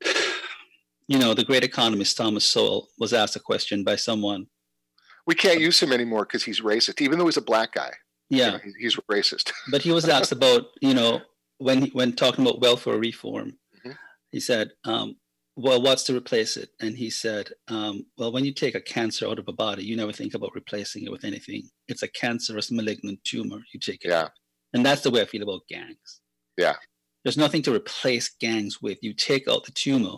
[1.08, 4.46] you know, the great economist Thomas Sowell was asked a question by someone.
[5.26, 7.92] We can't use him anymore because he's racist, even though he's a black guy.
[8.32, 9.52] Yeah, you know, he's racist.
[9.70, 11.20] but he was asked about, you know,
[11.58, 13.92] when when talking about welfare reform, mm-hmm.
[14.30, 15.16] he said, um,
[15.54, 19.28] "Well, what's to replace it?" And he said, um, "Well, when you take a cancer
[19.28, 21.68] out of a body, you never think about replacing it with anything.
[21.88, 23.60] It's a cancerous, malignant tumor.
[23.74, 24.22] You take it yeah.
[24.22, 24.30] out."
[24.72, 26.22] And that's the way I feel about gangs.
[26.56, 26.76] Yeah.
[27.24, 28.96] There's nothing to replace gangs with.
[29.02, 30.16] You take out the tumor,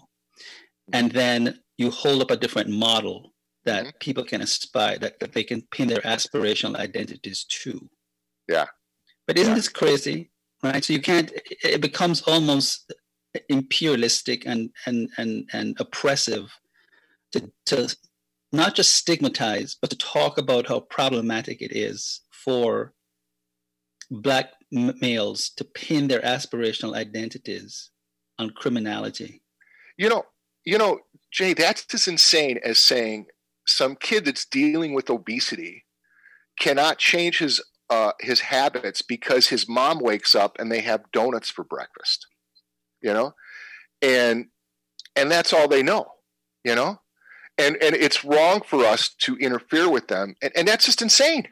[0.93, 3.33] and then you hold up a different model
[3.65, 3.99] that mm-hmm.
[3.99, 7.89] people can aspire that, that they can pin their aspirational identities to
[8.49, 8.67] yeah.
[9.27, 9.57] But isn't yeah.
[9.57, 10.31] this crazy
[10.63, 10.85] right?
[10.85, 12.93] So you can't it becomes almost
[13.49, 16.51] imperialistic and and and and oppressive
[17.33, 17.97] to to
[18.53, 22.93] not just stigmatize but to talk about how problematic it is for
[24.11, 27.91] black males to pin their aspirational identities
[28.39, 29.43] on criminality.
[29.97, 30.25] You know
[30.65, 33.27] you know, Jay, that's as insane as saying
[33.67, 35.85] some kid that's dealing with obesity
[36.59, 37.61] cannot change his
[37.95, 42.27] uh, his habits because his mom wakes up and they have donuts for breakfast.
[43.01, 43.35] You know,
[44.01, 44.47] and
[45.15, 46.07] and that's all they know.
[46.65, 47.01] You know,
[47.59, 51.49] and and it's wrong for us to interfere with them, and, and that's just insane.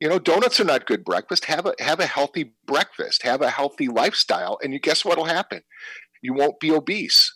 [0.00, 1.46] You know, donuts are not good breakfast.
[1.46, 3.22] Have a have a healthy breakfast.
[3.22, 5.62] Have a healthy lifestyle, and you guess what'll happen?
[6.22, 7.32] You won't be obese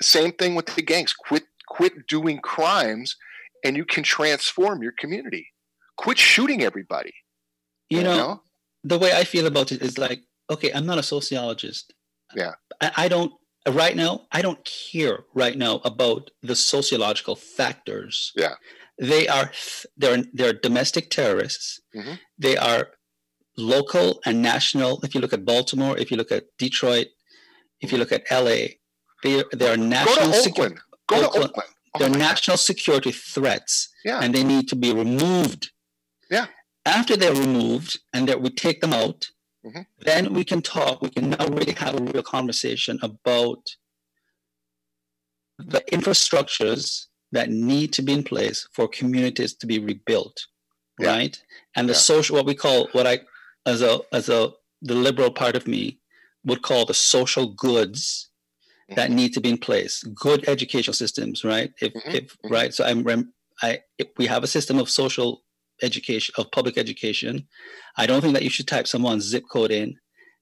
[0.00, 1.12] same thing with the gangs.
[1.12, 3.16] Quit quit doing crimes
[3.64, 5.48] and you can transform your community.
[5.96, 7.12] Quit shooting everybody.
[7.90, 8.42] You, you know, know,
[8.84, 11.94] the way I feel about it is like, okay, I'm not a sociologist.
[12.34, 12.54] Yeah.
[12.80, 13.32] I, I don't
[13.68, 18.32] right now, I don't care right now about the sociological factors.
[18.34, 18.54] Yeah.
[18.98, 19.52] They are
[19.96, 21.80] they're they're domestic terrorists.
[21.94, 22.14] Mm-hmm.
[22.38, 22.88] They are
[23.56, 25.00] local and national.
[25.02, 27.08] If you look at Baltimore, if you look at Detroit,
[27.80, 28.74] if you look at LA,
[29.22, 30.76] they, they are national security.
[31.06, 31.52] Go to Oakland.
[31.94, 32.60] Oh they're national God.
[32.60, 34.20] security threats, yeah.
[34.22, 35.70] and they need to be removed.
[36.30, 36.46] Yeah.
[36.86, 39.28] After they're removed and that we take them out,
[39.64, 39.82] mm-hmm.
[40.00, 41.02] then we can talk.
[41.02, 43.76] We can now really have a real conversation about
[45.58, 50.46] the infrastructures that need to be in place for communities to be rebuilt,
[50.98, 51.08] yeah.
[51.08, 51.42] right?
[51.76, 51.98] And the yeah.
[51.98, 53.20] social, what we call, what I,
[53.66, 55.98] as a as a the liberal part of me,
[56.44, 58.30] would call the social goods
[58.96, 60.02] that need to be in place.
[60.02, 61.72] Good educational systems, right?
[61.80, 62.10] If, mm-hmm.
[62.10, 62.52] if mm-hmm.
[62.52, 65.42] right, so I'm I if we have a system of social
[65.82, 67.46] education of public education.
[67.96, 69.96] I don't think that you should type someone's zip code in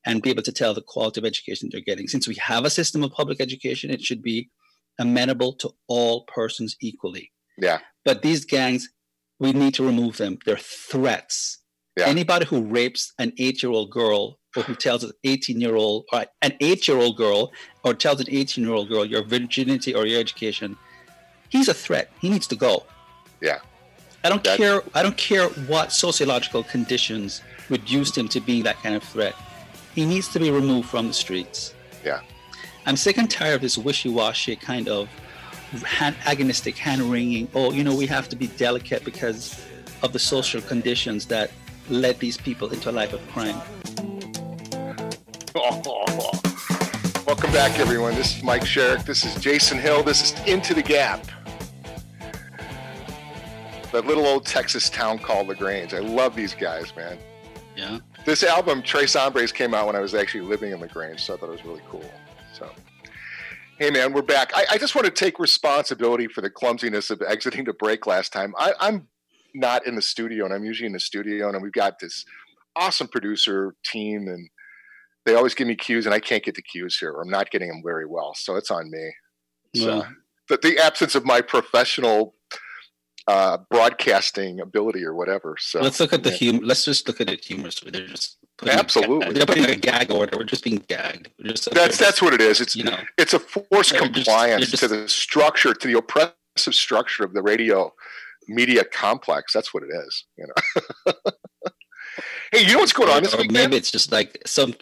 [0.04, 2.08] and be able to tell the quality of education they're getting.
[2.08, 4.50] Since we have a system of public education, it should be
[4.98, 7.32] amenable to all persons equally.
[7.58, 7.78] Yeah.
[8.04, 8.88] But these gangs,
[9.40, 10.38] we need to remove them.
[10.46, 11.58] They're threats.
[11.96, 12.06] Yeah.
[12.06, 16.24] Anybody who rapes an eight-year-old girl or who tells an 18 year old or uh,
[16.42, 17.52] an 8 year old girl
[17.84, 20.76] or tells an 18 year old girl your virginity or your education
[21.48, 22.84] he's a threat he needs to go
[23.40, 23.58] yeah
[24.26, 24.56] i don't That's...
[24.56, 29.34] care i don't care what sociological conditions reduced him to being that kind of threat
[29.94, 32.20] he needs to be removed from the streets yeah
[32.86, 35.08] i'm sick and tired of this wishy-washy kind of
[35.84, 39.64] hand, agonistic hand wringing oh you know we have to be delicate because
[40.02, 41.52] of the social conditions that
[41.88, 43.60] led these people into a life of crime
[47.26, 48.14] Welcome back, everyone.
[48.14, 49.04] This is Mike Sherrick.
[49.04, 50.04] This is Jason Hill.
[50.04, 51.26] This is Into the Gap.
[53.96, 55.94] That little old Texas town called LaGrange.
[55.94, 57.16] I love these guys, man.
[57.74, 58.00] Yeah.
[58.26, 61.38] This album, Tres Hombres, came out when I was actually living in LaGrange, so I
[61.38, 62.04] thought it was really cool.
[62.52, 62.68] So,
[63.78, 64.52] hey, man, we're back.
[64.54, 68.34] I, I just want to take responsibility for the clumsiness of exiting the break last
[68.34, 68.52] time.
[68.58, 69.08] I, I'm
[69.54, 72.26] not in the studio, and I'm usually in the studio, and we've got this
[72.76, 74.50] awesome producer team and
[75.24, 77.12] they always give me cues and I can't get the cues here.
[77.12, 78.34] Or I'm not getting them very well.
[78.34, 79.14] So it's on me.
[79.74, 80.04] So
[80.50, 82.35] the, the absence of my professional
[83.28, 85.56] uh, broadcasting ability or whatever.
[85.58, 86.60] So let's look at the humor.
[86.64, 87.90] Let's just look at it humorously.
[87.90, 89.32] They're just absolutely.
[89.32, 90.36] they're putting a gag order.
[90.36, 91.30] We're just being gagged.
[91.42, 92.60] Just, that's that's what it is.
[92.60, 96.74] It's you know it's a forced compliance just, just, to the structure, to the oppressive
[96.74, 97.92] structure of the radio
[98.48, 99.52] media complex.
[99.52, 100.24] That's what it is.
[100.36, 101.12] You know.
[102.52, 103.50] hey, you know what's going on this week?
[103.50, 104.74] Maybe it's just like some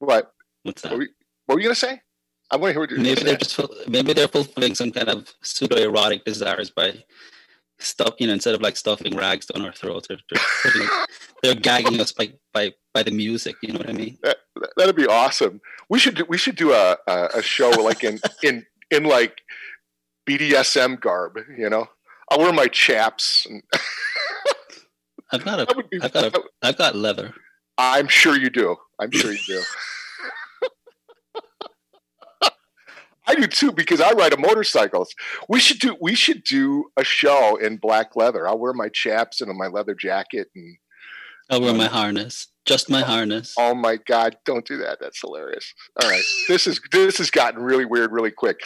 [0.00, 0.32] what?
[0.64, 0.90] What's that?
[0.90, 1.10] What were, you,
[1.46, 2.00] what were you gonna say?
[2.50, 5.34] I want to hear what you're maybe they're just maybe they're fulfilling some kind of
[5.42, 7.02] pseudo erotic desires by
[7.80, 10.88] stuff you know instead of like stuffing rags down our throats they're, they're,
[11.42, 14.38] they're gagging us by by by the music you know what i mean that,
[14.76, 18.18] that'd be awesome we should do, we should do a a, a show like in
[18.42, 19.40] in in like
[20.28, 21.86] bdsm garb you know
[22.30, 23.62] i'll wear my chaps and
[25.32, 27.32] i've got a i've got a i've got leather
[27.78, 28.76] I'm sure you do.
[28.98, 29.62] I'm sure you do.
[33.28, 35.14] I do too because I ride a motorcycles.
[35.48, 38.48] We should do we should do a show in black leather.
[38.48, 40.78] I'll wear my chaps and my leather jacket and
[41.50, 42.48] I'll wear my um, harness.
[42.64, 43.54] Just my harness.
[43.58, 44.98] Oh my god, don't do that.
[45.00, 45.72] That's hilarious.
[46.02, 46.22] All right.
[46.48, 48.60] this is this has gotten really weird really quick.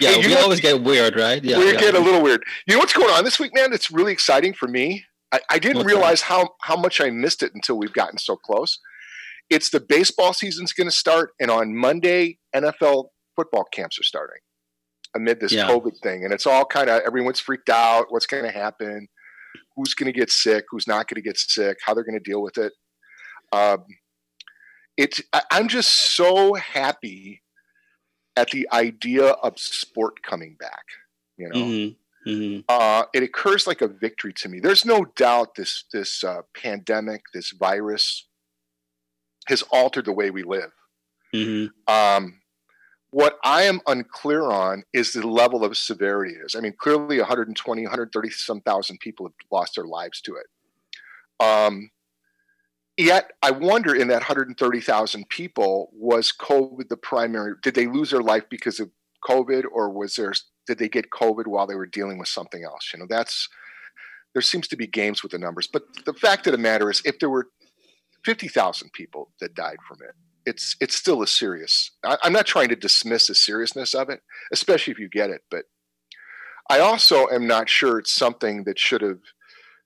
[0.00, 1.42] Yeah, hey, we know, always get weird, right?
[1.42, 1.58] Yeah.
[1.58, 1.78] We yeah.
[1.78, 2.44] get a little weird.
[2.66, 3.72] You know what's going on this week, man?
[3.72, 5.04] It's really exciting for me.
[5.32, 6.26] I, I didn't what's realize that?
[6.26, 8.78] how how much I missed it until we've gotten so close.
[9.50, 13.06] It's the baseball season's going to start, and on Monday, NFL
[13.38, 14.40] football camps are starting
[15.14, 15.68] amid this yeah.
[15.68, 16.24] COVID thing.
[16.24, 18.06] And it's all kind of everyone's freaked out.
[18.10, 19.08] What's going to happen?
[19.76, 20.64] Who's going to get sick?
[20.70, 21.78] Who's not going to get sick?
[21.84, 22.72] How they're going to deal with it?
[23.52, 23.84] Um,
[24.96, 27.42] it's I, I'm just so happy
[28.36, 30.84] at the idea of sport coming back.
[31.36, 32.30] You know, mm-hmm.
[32.30, 32.60] Mm-hmm.
[32.68, 34.58] Uh, it occurs like a victory to me.
[34.60, 38.26] There's no doubt this this uh, pandemic, this virus,
[39.46, 40.72] has altered the way we live.
[41.34, 41.94] Mm-hmm.
[41.94, 42.40] Um,
[43.10, 46.54] what I am unclear on is the level of severity is.
[46.54, 51.44] I mean, clearly 120, 130 some thousand people have lost their lives to it.
[51.44, 51.90] Um,
[52.96, 57.54] yet I wonder in that 130,000 people, was COVID the primary?
[57.62, 58.90] Did they lose their life because of
[59.26, 60.34] COVID or was there,
[60.66, 62.90] did they get COVID while they were dealing with something else?
[62.92, 63.48] You know, that's,
[64.34, 65.66] there seems to be games with the numbers.
[65.66, 67.48] But the fact of the matter is, if there were
[68.24, 70.14] 50,000 people that died from it,
[70.48, 71.90] it's it's still a serious.
[72.04, 75.42] I, I'm not trying to dismiss the seriousness of it, especially if you get it,
[75.50, 75.64] but
[76.70, 79.20] I also am not sure it's something that should have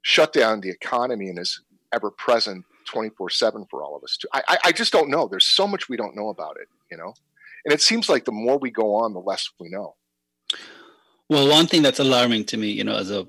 [0.03, 1.61] shut down the economy and is
[1.93, 4.17] ever present 24 7 for all of us.
[4.17, 4.29] Too.
[4.33, 5.29] I, I just don't know.
[5.29, 7.15] There's so much we don't know about it, you know?
[7.65, 9.95] And it seems like the more we go on, the less we know.
[11.29, 13.27] Well, one thing that's alarming to me, you know, as a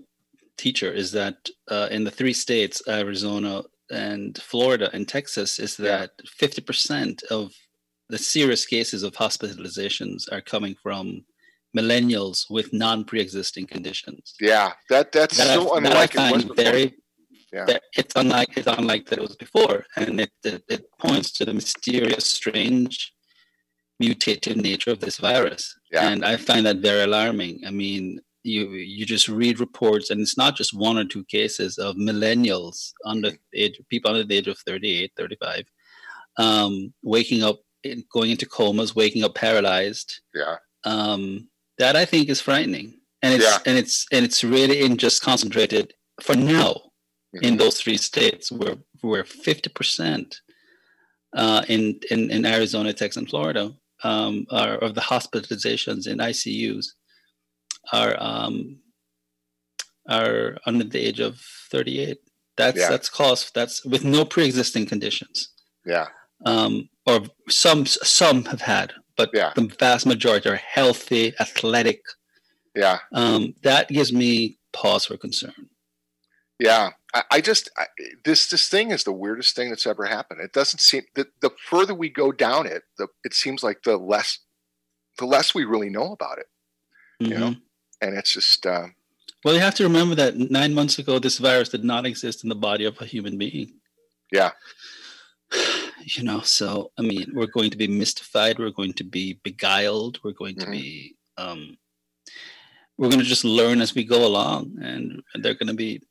[0.57, 3.61] teacher, is that uh, in the three states, Arizona,
[3.93, 6.47] and Florida and Texas is that yeah.
[6.47, 7.53] 50% of
[8.09, 11.23] the serious cases of hospitalizations are coming from
[11.77, 14.35] millennials with non-pre-existing conditions.
[14.39, 16.95] Yeah, that that's that so I, unlike that I find very.
[17.51, 17.77] Yeah.
[17.95, 21.53] It's unlike it's unlike that it was before, and it, it it points to the
[21.53, 23.13] mysterious, strange,
[24.01, 25.77] mutative nature of this virus.
[25.91, 26.09] Yeah.
[26.09, 27.61] And I find that very alarming.
[27.67, 31.77] I mean, you you just read reports and it's not just one or two cases
[31.77, 33.55] of millennials under mm-hmm.
[33.55, 35.63] age people under the age of 38 35
[36.37, 37.59] um, waking up
[38.11, 43.43] going into comas waking up paralyzed yeah um, that i think is frightening and it's
[43.43, 43.57] yeah.
[43.65, 47.45] and it's and it's really in just concentrated for now mm-hmm.
[47.45, 50.35] in those three states where where 50%
[51.35, 56.87] uh, in, in in arizona texas and florida um, are of the hospitalizations in icus
[57.91, 58.79] are um,
[60.09, 61.39] are under the age of
[61.71, 62.17] 38.
[62.55, 62.89] That's yeah.
[62.89, 63.53] that's cost.
[63.53, 65.49] That's with no pre-existing conditions.
[65.85, 66.07] Yeah.
[66.45, 69.53] Um, or some some have had, but yeah.
[69.55, 72.01] the vast majority are healthy, athletic.
[72.75, 72.99] Yeah.
[73.11, 75.69] Um, that gives me pause for concern.
[76.59, 77.85] Yeah, I, I just I,
[78.23, 80.41] this this thing is the weirdest thing that's ever happened.
[80.41, 83.97] It doesn't seem the the further we go down it, the it seems like the
[83.97, 84.39] less
[85.17, 86.45] the less we really know about it.
[87.21, 87.31] Mm-hmm.
[87.31, 87.59] You know, mm-hmm
[88.03, 88.65] and it's just.
[88.65, 88.87] Uh,
[89.43, 92.49] well, you have to remember that nine months ago, this virus did not exist in
[92.49, 93.73] the body of a human being.
[94.31, 94.51] Yeah.
[96.05, 98.59] You know, so I mean, we're going to be mystified.
[98.59, 100.19] We're going to be beguiled.
[100.21, 100.71] We're going to mm-hmm.
[100.73, 101.15] be.
[101.37, 101.77] Um,
[102.97, 106.01] we're going to just learn as we go along, and there are going to be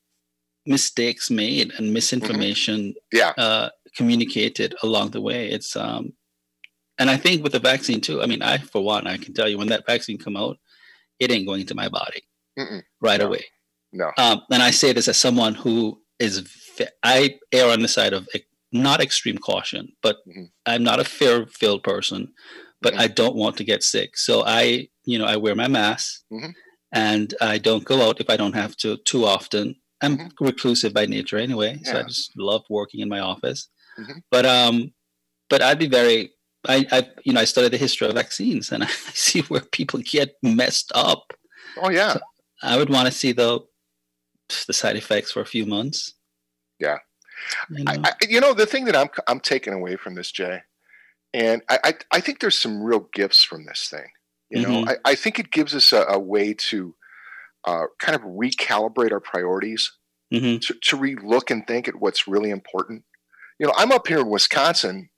[0.65, 3.19] mistakes made and misinformation mm-hmm.
[3.19, 3.33] yeah.
[3.37, 5.51] uh, communicated along the way.
[5.51, 6.15] It's um,
[6.99, 8.23] and I think with the vaccine too.
[8.23, 10.57] I mean, I for one, I can tell you when that vaccine come out,
[11.23, 12.23] it ain't going to my body
[12.59, 12.83] Mm-mm.
[13.01, 13.27] right no.
[13.27, 13.45] away.
[13.93, 14.11] No.
[14.19, 16.43] Um, and I say this as someone who is,
[17.03, 18.29] I err on the side of
[18.73, 20.45] not extreme caution, but mm-hmm.
[20.67, 22.33] I'm not a fear filled person,
[22.81, 23.03] but mm-hmm.
[23.03, 24.17] I don't want to get sick.
[24.17, 26.51] So I, you know, I wear my mask mm-hmm.
[26.93, 29.77] and I don't go out if I don't have to too often.
[30.01, 30.45] I'm mm-hmm.
[30.45, 31.93] reclusive by nature anyway, yeah.
[31.93, 33.69] so I just love working in my office.
[33.99, 34.19] Mm-hmm.
[34.31, 34.93] But um,
[35.51, 36.33] but I'd be very
[36.69, 40.01] I, I, you know, I studied the history of vaccines, and I see where people
[40.05, 41.33] get messed up.
[41.79, 42.15] Oh yeah.
[42.15, 42.21] So
[42.63, 43.61] I would want to see the
[44.67, 46.15] the side effects for a few months.
[46.79, 46.99] Yeah.
[47.71, 50.31] You know, I, I, you know the thing that I'm I'm taking away from this,
[50.31, 50.61] Jay,
[51.35, 54.07] and I I, I think there's some real gifts from this thing.
[54.51, 54.73] You mm-hmm.
[54.85, 56.95] know, I, I think it gives us a, a way to
[57.65, 59.91] uh, kind of recalibrate our priorities,
[60.33, 60.59] mm-hmm.
[60.59, 63.05] to, to relook and think at what's really important.
[63.59, 65.09] You know, I'm up here in Wisconsin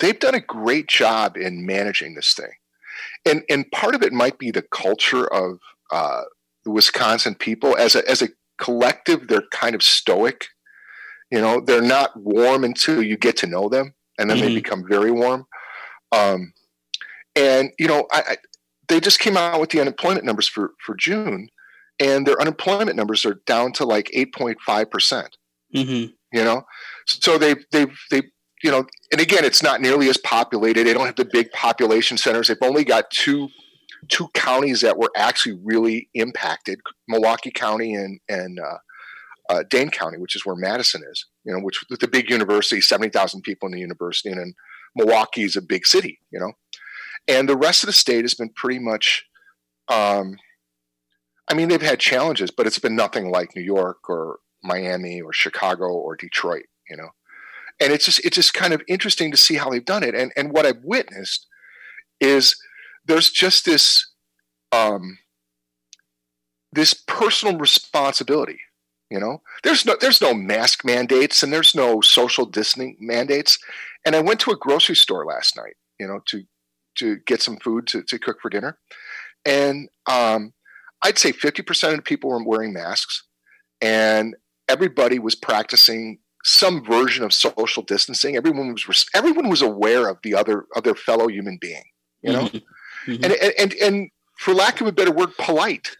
[0.00, 2.52] they've done a great job in managing this thing.
[3.24, 5.60] And, and part of it might be the culture of
[5.90, 6.22] uh,
[6.64, 9.28] the Wisconsin people as a, as a collective.
[9.28, 10.46] They're kind of stoic.
[11.30, 14.46] You know, they're not warm until you get to know them, and then mm-hmm.
[14.46, 15.46] they become very warm.
[16.10, 16.52] Um,
[17.36, 18.36] and you know, I, I,
[18.88, 21.48] they just came out with the unemployment numbers for for June,
[22.00, 25.36] and their unemployment numbers are down to like eight point five percent.
[25.74, 26.12] Mm-hmm.
[26.36, 26.64] You know,
[27.06, 28.22] so they've they've they
[28.62, 30.84] you know, and again, it's not nearly as populated.
[30.84, 32.48] They don't have the big population centers.
[32.48, 33.48] They've only got two
[34.08, 38.78] two counties that were actually really impacted: Milwaukee County and and uh,
[39.48, 41.26] uh, Dane County, which is where Madison is.
[41.44, 44.54] You know, which with the big university, seventy thousand people in the university, and
[44.94, 46.18] Milwaukee is a big city.
[46.30, 46.52] You know,
[47.28, 49.24] and the rest of the state has been pretty much.
[49.88, 50.36] Um,
[51.48, 55.32] I mean, they've had challenges, but it's been nothing like New York or Miami or
[55.32, 56.66] Chicago or Detroit.
[56.88, 57.08] You know,
[57.80, 60.14] and it's just it's just kind of interesting to see how they've done it.
[60.14, 61.46] And and what I've witnessed
[62.20, 62.56] is
[63.06, 64.10] there's just this
[64.72, 65.18] um,
[66.72, 68.60] this personal responsibility.
[69.10, 73.58] You know, there's no there's no mask mandates and there's no social distancing mandates.
[74.04, 76.44] And I went to a grocery store last night, you know, to
[76.96, 78.78] to get some food to, to cook for dinner,
[79.44, 80.52] and um,
[81.02, 83.24] I'd say 50% of the people were wearing masks,
[83.80, 84.36] and
[84.68, 88.36] everybody was practicing some version of social distancing.
[88.36, 91.84] Everyone was everyone was aware of the other of their fellow human being,
[92.22, 93.12] you know, mm-hmm.
[93.12, 93.24] Mm-hmm.
[93.24, 95.96] And, and and for lack of a better word, polite,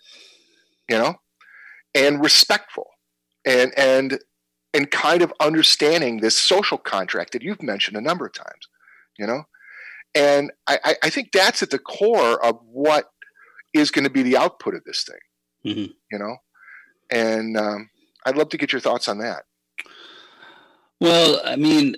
[0.89, 1.17] you know,
[1.95, 2.89] and respectful,
[3.45, 4.19] and and
[4.73, 8.69] and kind of understanding this social contract that you've mentioned a number of times,
[9.19, 9.45] you know,
[10.15, 13.11] and I, I think that's at the core of what
[13.75, 15.93] is going to be the output of this thing, mm-hmm.
[16.11, 16.37] you know,
[17.11, 17.91] and um,
[18.25, 19.45] I'd love to get your thoughts on that.
[21.01, 21.97] Well, I mean,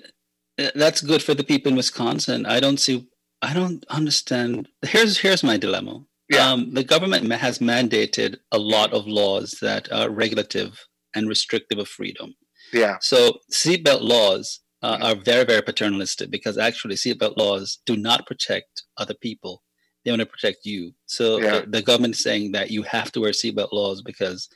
[0.59, 2.45] uh, that's good for the people in Wisconsin.
[2.45, 3.07] I don't see.
[3.41, 4.69] I don't understand.
[4.81, 6.05] Here's here's my dilemma.
[6.29, 6.51] Yeah.
[6.51, 10.79] Um, the government has mandated a lot of laws that are regulative
[11.13, 12.35] and restrictive of freedom.
[12.71, 12.97] Yeah.
[13.01, 18.83] So seatbelt laws uh, are very very paternalistic because actually seatbelt laws do not protect
[18.97, 19.63] other people.
[20.03, 20.93] They want to protect you.
[21.05, 21.59] So yeah.
[21.61, 24.49] the, the government is saying that you have to wear seatbelt laws because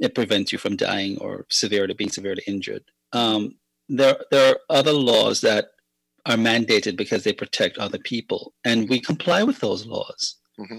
[0.00, 3.54] it prevents you from dying or severely being severely injured um,
[3.88, 5.66] there there are other laws that
[6.26, 10.78] are mandated because they protect other people, and we comply with those laws, mm-hmm.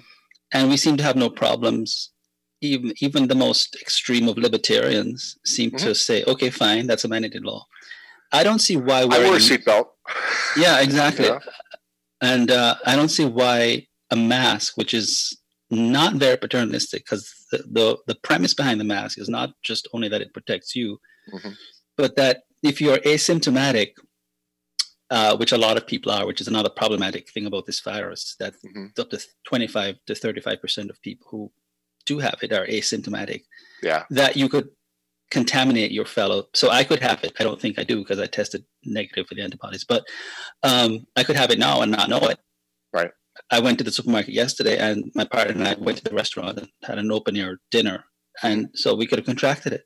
[0.54, 2.12] and we seem to have no problems.
[2.62, 5.86] Even even the most extreme of libertarians seem mm-hmm.
[5.86, 7.66] to say, "Okay, fine, that's a mandated law."
[8.32, 9.06] I don't see why.
[9.06, 9.88] Wearing, I wear a seatbelt.
[10.58, 11.26] Yeah, exactly.
[11.26, 11.40] Yeah.
[12.22, 15.38] And uh, I don't see why a mask, which is
[15.70, 20.08] not very paternalistic, because the, the, the premise behind the mask is not just only
[20.08, 21.00] that it protects you,
[21.34, 21.50] mm-hmm
[21.98, 23.94] but that if you're asymptomatic,
[25.10, 28.36] uh, which a lot of people are, which is another problematic thing about this virus,
[28.40, 28.88] that mm-hmm.
[29.00, 31.52] up to 25 to 35% of people who
[32.06, 33.44] do have it are asymptomatic.
[33.82, 34.04] Yeah.
[34.10, 34.70] That you could
[35.30, 36.48] contaminate your fellow.
[36.54, 37.34] So I could have it.
[37.40, 40.06] I don't think I do because I tested negative for the antibodies, but
[40.62, 42.40] um, I could have it now and not know it.
[42.94, 43.12] Right.
[43.50, 46.60] I went to the supermarket yesterday and my partner and I went to the restaurant
[46.60, 48.06] and had an open air dinner.
[48.44, 49.86] And so we could have contracted it.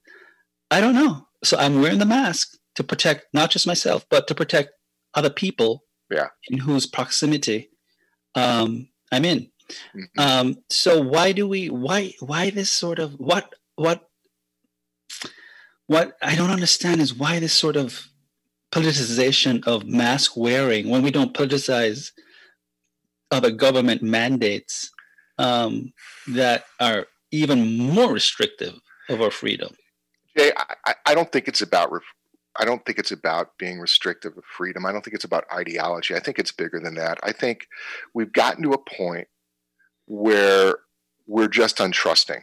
[0.69, 4.35] I don't know so I'm wearing the mask to protect not just myself, but to
[4.35, 4.71] protect
[5.13, 6.27] other people yeah.
[6.49, 7.69] in whose proximity
[8.35, 9.51] um, I'm in.
[9.95, 10.19] Mm-hmm.
[10.19, 14.07] Um, so why do we why why this sort of what what
[15.87, 18.07] what I don't understand is why this sort of
[18.71, 22.11] politicization of mask wearing when we don't politicize
[23.31, 24.89] other government mandates
[25.37, 25.93] um,
[26.27, 28.73] that are even more restrictive
[29.09, 29.75] of our freedom.
[30.37, 30.51] Jay,
[30.85, 31.91] I, I don't think it's about
[32.59, 34.85] I don't think it's about being restrictive of freedom.
[34.85, 36.15] I don't think it's about ideology.
[36.15, 37.19] I think it's bigger than that.
[37.23, 37.67] I think
[38.13, 39.27] we've gotten to a point
[40.07, 40.75] where
[41.27, 42.41] we're just untrusting.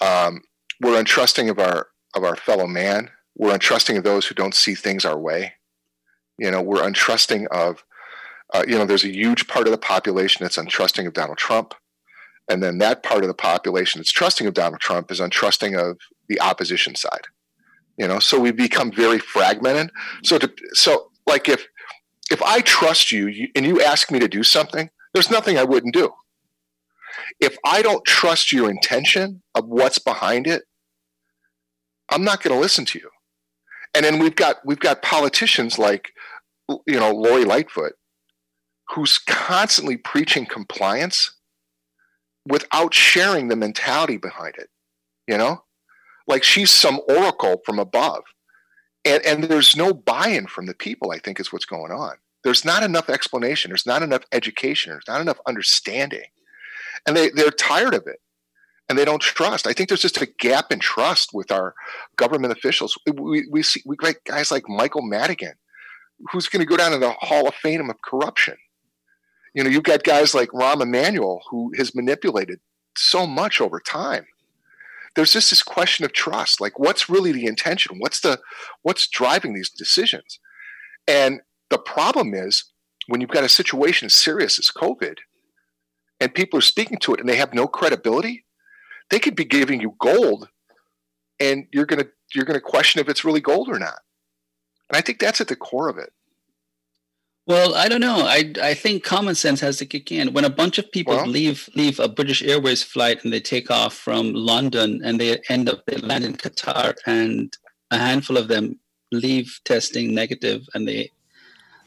[0.00, 0.42] Um,
[0.80, 3.10] we're untrusting of our of our fellow man.
[3.36, 5.54] We're untrusting of those who don't see things our way.
[6.38, 7.84] You know, we're untrusting of.
[8.54, 11.74] Uh, you know, there's a huge part of the population that's untrusting of Donald Trump.
[12.48, 15.98] And then that part of the population that's trusting of Donald Trump is untrusting of
[16.28, 17.26] the opposition side.
[17.96, 19.90] You know, so we become very fragmented.
[20.22, 21.66] So to so like if
[22.30, 25.64] if I trust you, you and you ask me to do something, there's nothing I
[25.64, 26.12] wouldn't do.
[27.40, 30.62] If I don't trust your intention of what's behind it,
[32.08, 33.10] I'm not going to listen to you.
[33.94, 36.10] And then we've got we've got politicians like
[36.68, 37.94] you know Lori Lightfoot,
[38.94, 41.34] who's constantly preaching compliance
[42.46, 44.68] without sharing the mentality behind it.
[45.26, 45.64] You know,
[46.28, 48.22] like she's some oracle from above.
[49.04, 52.16] And, and there's no buy in from the people, I think, is what's going on.
[52.44, 53.70] There's not enough explanation.
[53.70, 54.92] There's not enough education.
[54.92, 56.24] There's not enough understanding.
[57.06, 58.20] And they, they're tired of it
[58.88, 59.66] and they don't trust.
[59.66, 61.74] I think there's just a gap in trust with our
[62.16, 62.98] government officials.
[63.12, 65.54] We, we see we got guys like Michael Madigan,
[66.30, 68.56] who's going to go down in the Hall of Fame of corruption.
[69.54, 72.60] You know, you've got guys like Rahm Emanuel who has manipulated
[72.96, 74.26] so much over time.
[75.18, 76.60] There's just this question of trust.
[76.60, 77.98] Like, what's really the intention?
[77.98, 78.38] What's the
[78.82, 80.38] what's driving these decisions?
[81.08, 81.40] And
[81.70, 82.66] the problem is
[83.08, 85.16] when you've got a situation as serious as COVID,
[86.20, 88.44] and people are speaking to it and they have no credibility,
[89.10, 90.50] they could be giving you gold,
[91.40, 93.98] and you're gonna you're gonna question if it's really gold or not.
[94.88, 96.12] And I think that's at the core of it.
[97.48, 98.26] Well, I don't know.
[98.26, 100.34] I I think common sense has to kick in.
[100.34, 103.70] When a bunch of people well, leave leave a British Airways flight and they take
[103.70, 107.56] off from London and they end up they land in Qatar and
[107.90, 108.78] a handful of them
[109.12, 111.10] leave testing negative and they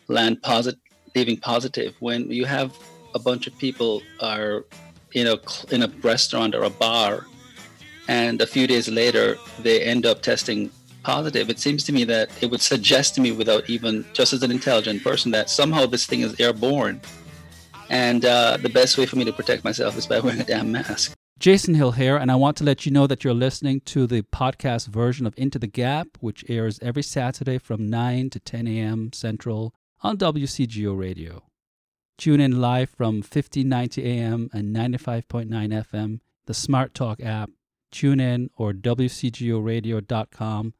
[0.07, 0.79] land positive
[1.15, 2.75] leaving positive when you have
[3.13, 4.65] a bunch of people are
[5.13, 5.37] in a
[5.69, 7.27] in a restaurant or a bar
[8.07, 10.71] and a few days later they end up testing
[11.03, 14.43] positive, it seems to me that it would suggest to me, without even just as
[14.43, 17.01] an intelligent person, that somehow this thing is airborne.
[17.89, 20.71] And uh, the best way for me to protect myself is by wearing a damn
[20.71, 21.13] mask.
[21.39, 24.21] Jason Hill here, and I want to let you know that you're listening to the
[24.21, 29.11] podcast version of Into the Gap, which airs every Saturday from 9 to 10 a.m.
[29.11, 31.43] Central on WCGO Radio.
[32.17, 34.49] Tune in live from 1590 a.m.
[34.53, 37.49] and 95.9 FM, the Smart Talk app,
[37.91, 40.73] tune in or WCGORadio.com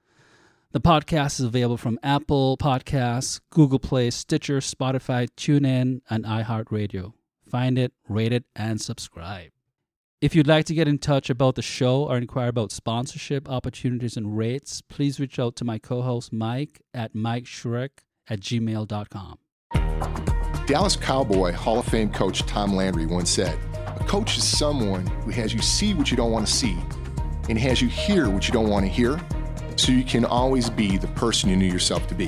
[0.72, 7.14] the podcast is available from Apple Podcasts, Google Play, Stitcher, Spotify, TuneIn, and iHeartRadio.
[7.50, 9.52] Find it, rate it, and subscribe.
[10.22, 14.16] If you'd like to get in touch about the show or inquire about sponsorship opportunities
[14.16, 17.90] and rates, please reach out to my co host Mike at mikeshurek
[18.30, 19.40] at gmail.com.
[20.68, 23.58] Dallas Cowboy Hall of Fame coach Tom Landry once said,
[24.00, 26.78] A coach is someone who has you see what you don't want to see
[27.50, 29.20] and has you hear what you don't want to hear
[29.82, 32.28] so you can always be the person you knew yourself to be.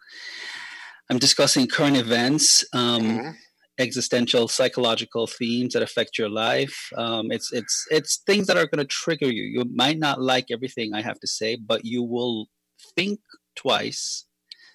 [1.11, 3.30] I'm discussing current events, um, mm-hmm.
[3.78, 6.90] existential psychological themes that affect your life.
[6.96, 9.44] Um, it's it's it's things that are going to trigger you.
[9.44, 12.48] You might not like everything I have to say, but you will
[12.94, 13.20] think
[13.56, 14.26] twice.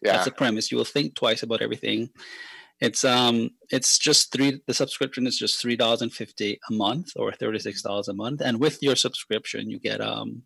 [0.01, 0.13] Yeah.
[0.13, 0.71] That's the premise.
[0.71, 2.09] You will think twice about everything.
[2.81, 7.11] It's um it's just three the subscription is just three dollars and fifty a month
[7.15, 8.41] or thirty six dollars a month.
[8.41, 10.43] And with your subscription you get um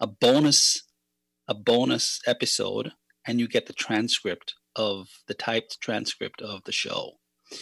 [0.00, 0.82] a bonus
[1.46, 2.92] a bonus episode
[3.26, 7.18] and you get the transcript of the typed transcript of the show.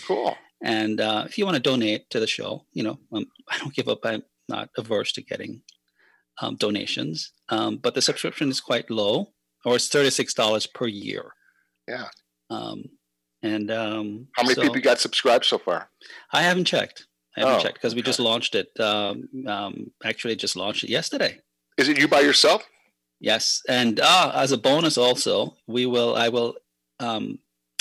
[0.06, 0.36] Cool.
[0.62, 3.74] And uh, if you want to donate to the show, you know, um, I don't
[3.74, 4.00] give up.
[4.04, 5.62] I'm not averse to getting
[6.40, 9.32] um, donations, um, but the subscription is quite low,
[9.64, 11.32] or it's thirty six dollars per year.
[11.88, 12.08] Yeah.
[12.50, 12.84] Um,
[13.42, 15.88] and um, how many so, people got subscribed so far?
[16.32, 17.06] I haven't checked.
[17.36, 17.98] I haven't oh, checked because okay.
[17.98, 18.68] we just launched it.
[18.80, 19.28] Um,
[20.04, 21.38] actually, just launched it yesterday.
[21.76, 22.66] Is it you by yourself?
[23.20, 26.16] Yes, and uh, as a bonus, also we will.
[26.16, 26.56] I will
[27.00, 27.38] um,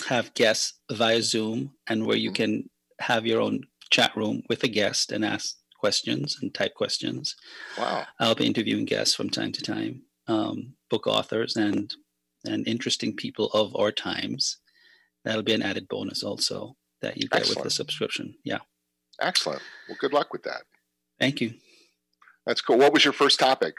[0.07, 2.35] have guests via Zoom and where you mm-hmm.
[2.35, 7.35] can have your own chat room with a guest and ask questions and type questions.
[7.77, 8.05] Wow.
[8.19, 11.93] I'll be interviewing guests from time to time, um, book authors and
[12.45, 14.57] and interesting people of our times.
[15.23, 17.57] That'll be an added bonus also that you get Excellent.
[17.57, 18.35] with the subscription.
[18.43, 18.59] Yeah.
[19.19, 19.61] Excellent.
[19.87, 20.61] Well, good luck with that.
[21.19, 21.55] Thank you.
[22.45, 22.77] That's cool.
[22.77, 23.77] What was your first topic?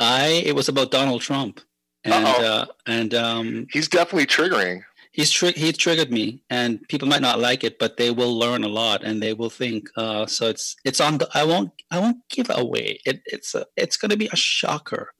[0.00, 1.60] I it was about Donald Trump
[2.04, 4.82] and uh, and um, he's definitely triggering.
[5.12, 8.62] He's tri- he triggered me, and people might not like it, but they will learn
[8.62, 9.88] a lot, and they will think.
[9.96, 11.18] Uh, so it's it's on.
[11.18, 13.00] The, I won't I won't give away.
[13.04, 15.12] It, it's a, it's going to be a shocker.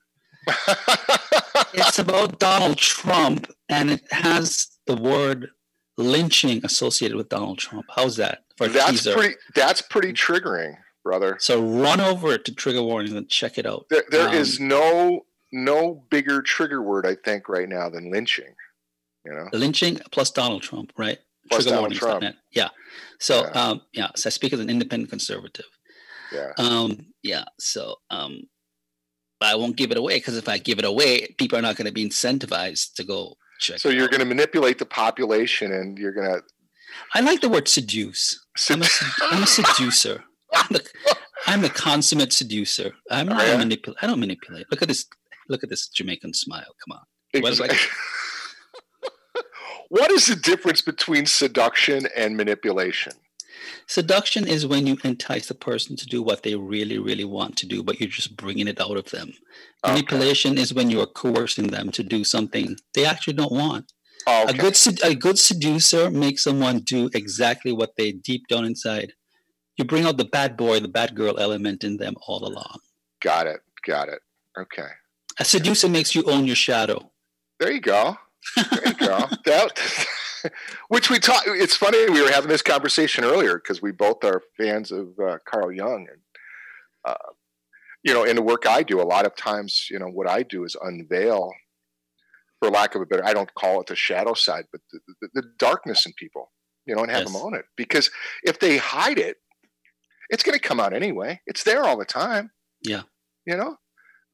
[1.75, 5.51] it's about Donald Trump, and it has the word
[5.97, 7.87] lynching associated with Donald Trump.
[7.95, 9.15] How's that for that's teaser?
[9.15, 11.37] Pretty, that's pretty triggering, brother.
[11.41, 13.87] So run over to trigger warnings and check it out.
[13.91, 18.55] There, there um, is no no bigger trigger word I think right now than lynching.
[19.25, 21.19] You know, lynching plus Donald Trump, right?
[21.51, 22.25] Plus trigger Donald Trump.
[22.53, 22.69] Yeah.
[23.21, 23.51] So yeah.
[23.51, 24.09] um, yeah.
[24.17, 25.67] So I speak as an independent conservative.
[26.33, 26.53] Yeah.
[26.59, 27.45] Um, yeah.
[27.59, 28.43] So um,
[29.41, 31.87] I won't give it away because if I give it away, people are not going
[31.87, 33.79] to be incentivized to go check.
[33.79, 36.43] So you're going to manipulate the population, and you're going to.
[37.15, 38.45] I like the word seduce.
[38.71, 38.87] I'm a,
[39.21, 40.25] I'm a seducer.
[40.55, 40.89] I'm the,
[41.47, 42.93] I'm the consummate seducer.
[43.11, 43.57] I'm not oh, yeah?
[43.59, 43.99] manipulate.
[44.03, 44.67] I don't manipulate.
[44.71, 45.07] Look at this.
[45.49, 46.75] Look at this Jamaican smile.
[46.85, 47.05] Come on.
[47.33, 47.79] Exactly.
[49.89, 53.13] what is the difference between seduction and manipulation?
[53.87, 57.67] Seduction is when you entice a person to do what they really, really want to
[57.67, 59.33] do, but you're just bringing it out of them.
[59.85, 59.95] Okay.
[59.95, 63.93] Manipulation is when you're coercing them to do something they actually don't want.
[64.27, 64.59] Oh, okay.
[64.59, 69.13] A good a good seducer makes someone do exactly what they deep down inside.
[69.77, 72.81] You bring out the bad boy, the bad girl element in them all along.
[73.23, 73.61] Got it.
[73.87, 74.21] Got it.
[74.59, 74.89] Okay.
[75.39, 77.11] A seducer makes you own your shadow.
[77.61, 78.17] There you go.
[78.57, 79.27] There you go.
[79.45, 79.79] that
[80.89, 81.43] which we talk.
[81.47, 85.39] It's funny we were having this conversation earlier because we both are fans of uh,
[85.45, 86.21] Carl Jung, and
[87.05, 87.15] uh,
[88.03, 90.43] you know, in the work I do, a lot of times, you know, what I
[90.43, 91.53] do is unveil,
[92.61, 95.29] for lack of a better, I don't call it the shadow side, but the, the,
[95.35, 96.51] the darkness in people,
[96.87, 97.33] you know, and have yes.
[97.33, 97.65] them own it.
[97.77, 98.11] Because
[98.45, 99.37] if they hide it,
[100.31, 101.41] it's going to come out anyway.
[101.47, 102.51] It's there all the time.
[102.83, 103.03] Yeah.
[103.47, 103.77] You know,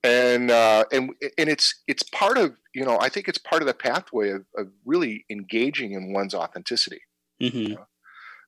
[0.05, 3.67] and uh, and and it's it's part of you know I think it's part of
[3.67, 7.01] the pathway of, of really engaging in one's authenticity.
[7.43, 7.59] Mm-hmm.
[7.59, 7.87] You know?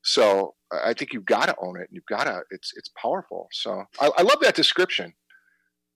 [0.03, 2.43] So I think you've got to own it, and you've got to.
[2.51, 3.49] It's it's powerful.
[3.53, 5.15] So I, I love that description.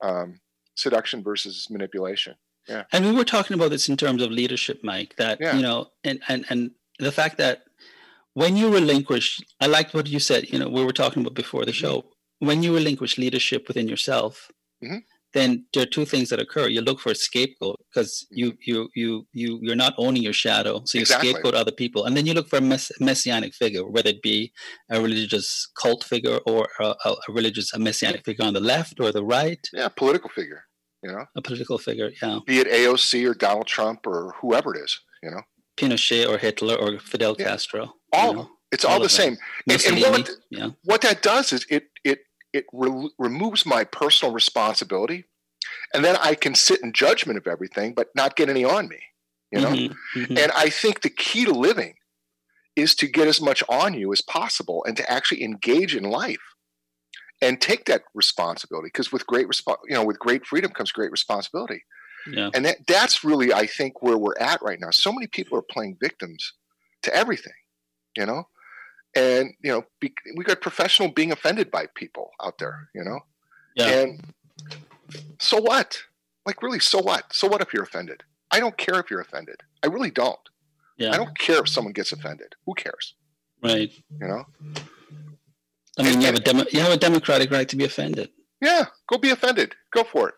[0.02, 0.40] Um,
[0.76, 2.36] seduction versus manipulation.
[2.66, 2.84] Yeah.
[2.90, 5.14] And we were talking about this in terms of leadership, Mike.
[5.16, 5.54] That yeah.
[5.54, 7.64] you know, and and and the fact that
[8.32, 10.50] when you relinquish, I liked what you said.
[10.50, 11.86] You know, we were talking about before the mm-hmm.
[11.86, 12.04] show.
[12.38, 14.50] When you relinquish leadership within yourself,
[14.82, 15.00] mm-hmm
[15.32, 16.68] then there are two things that occur.
[16.68, 20.82] You look for a scapegoat because you you you you you're not owning your shadow,
[20.84, 21.30] so you exactly.
[21.30, 24.52] scapegoat other people, and then you look for a mess, messianic figure, whether it be
[24.90, 29.12] a religious cult figure or a, a, religious a messianic figure on the left or
[29.12, 29.60] the right.
[29.72, 30.64] Yeah, political figure.
[31.02, 32.10] You know, a political figure.
[32.22, 35.00] Yeah, be it AOC or Donald Trump or whoever it is.
[35.22, 35.42] You know,
[35.76, 37.46] Pinochet or Hitler or Fidel yeah.
[37.46, 37.94] Castro.
[38.12, 39.36] All you know, it's all, all the same.
[39.68, 40.70] And, and, what, yeah.
[40.84, 42.20] what that does is it it
[42.52, 45.24] it re- removes my personal responsibility
[45.94, 48.98] and then i can sit in judgment of everything but not get any on me
[49.52, 50.38] you know mm-hmm, mm-hmm.
[50.38, 51.94] and i think the key to living
[52.76, 56.38] is to get as much on you as possible and to actually engage in life
[57.42, 61.10] and take that responsibility because with great resp- you know with great freedom comes great
[61.10, 61.82] responsibility
[62.30, 62.50] yeah.
[62.54, 65.62] and that, that's really i think where we're at right now so many people are
[65.62, 66.52] playing victims
[67.02, 67.52] to everything
[68.16, 68.44] you know
[69.16, 73.20] and you know be, we got professional being offended by people out there you know?
[73.76, 73.88] Yeah.
[73.88, 74.20] and
[75.38, 76.02] so what?
[76.46, 77.32] Like really so what?
[77.32, 78.22] So what if you're offended?
[78.50, 79.62] I don't care if you're offended.
[79.82, 80.38] I really don't.
[80.96, 81.12] Yeah.
[81.12, 82.54] i don't care if someone gets offended.
[82.66, 83.14] Who cares?
[83.62, 83.90] Right.
[84.20, 84.46] You know?
[85.98, 88.30] I mean and, you have a demo, you have a democratic right to be offended.
[88.60, 89.74] Yeah go be offended.
[89.92, 90.34] Go for it.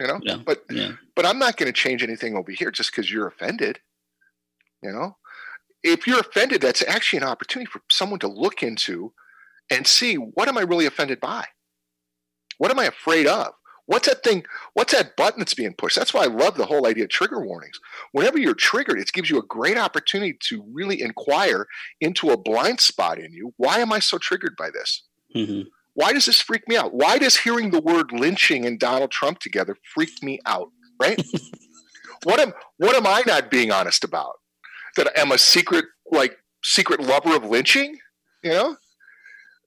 [0.00, 0.20] You know?
[0.22, 0.36] Yeah.
[0.44, 0.92] but yeah.
[1.14, 3.78] but i'm not going to change anything over here just because you're offended.
[4.82, 5.16] You know
[5.82, 9.12] if you're offended, that's actually an opportunity for someone to look into
[9.70, 11.44] and see what am I really offended by?
[12.58, 13.52] What am I afraid of?
[13.86, 14.44] What's that thing?
[14.74, 15.96] What's that button that's being pushed?
[15.96, 17.80] That's why I love the whole idea of trigger warnings.
[18.12, 21.66] Whenever you're triggered, it gives you a great opportunity to really inquire
[22.00, 23.52] into a blind spot in you.
[23.56, 25.02] Why am I so triggered by this?
[25.34, 25.68] Mm-hmm.
[25.94, 26.94] Why does this freak me out?
[26.94, 30.70] Why does hearing the word lynching and Donald Trump together freak me out?
[31.00, 31.20] Right?
[32.22, 34.36] what am what am I not being honest about?
[34.96, 37.98] That I am a secret like secret lover of lynching.
[38.42, 38.76] You know,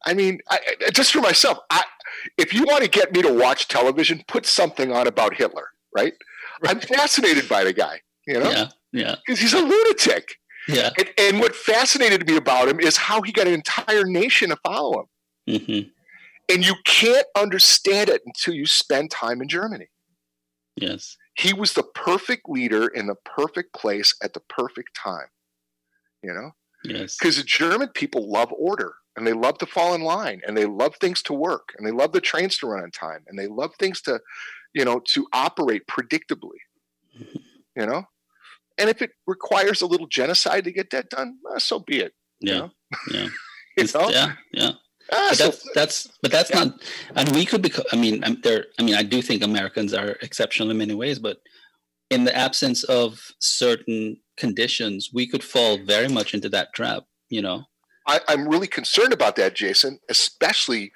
[0.06, 0.60] I mean, I,
[0.94, 1.84] just for myself, I,
[2.38, 5.70] if you want to get me to watch television, put something on about Hitler.
[5.94, 6.14] Right?
[6.62, 6.76] right.
[6.76, 8.02] I'm fascinated by the guy.
[8.28, 10.36] You know, yeah, yeah, because he's a lunatic.
[10.68, 10.90] Yeah.
[10.98, 14.56] And, and, what fascinated me about him is how he got an entire nation to
[14.56, 15.60] follow him.
[15.60, 15.90] Mm-hmm.
[16.52, 19.90] And you can't understand it until you spend time in Germany.
[20.76, 25.28] Yes he was the perfect leader in the perfect place at the perfect time.
[26.24, 26.52] You know?
[26.84, 27.18] Yes.
[27.18, 30.66] Because the German people love order and they love to fall in line and they
[30.66, 33.48] love things to work and they love the trains to run on time and they
[33.48, 34.20] love things to,
[34.74, 36.60] you know, to operate predictably.
[37.76, 38.04] You know?
[38.78, 42.14] And if it requires a little genocide to get that done, so be it.
[42.40, 42.54] Yeah.
[42.54, 42.72] You know?
[43.12, 43.28] Yeah.
[43.78, 44.10] you know?
[44.10, 44.34] Yeah.
[44.54, 44.72] Yeah.
[45.12, 46.64] Ah, but so- that's that's but that's Yeah.
[46.66, 46.82] not
[47.16, 50.18] and we could become i mean I'm there i mean i do think americans are
[50.22, 51.38] exceptional in many ways but
[52.10, 57.42] in the absence of certain conditions we could fall very much into that trap you
[57.42, 57.66] know
[58.08, 60.92] I, I'm really concerned about that, Jason, especially,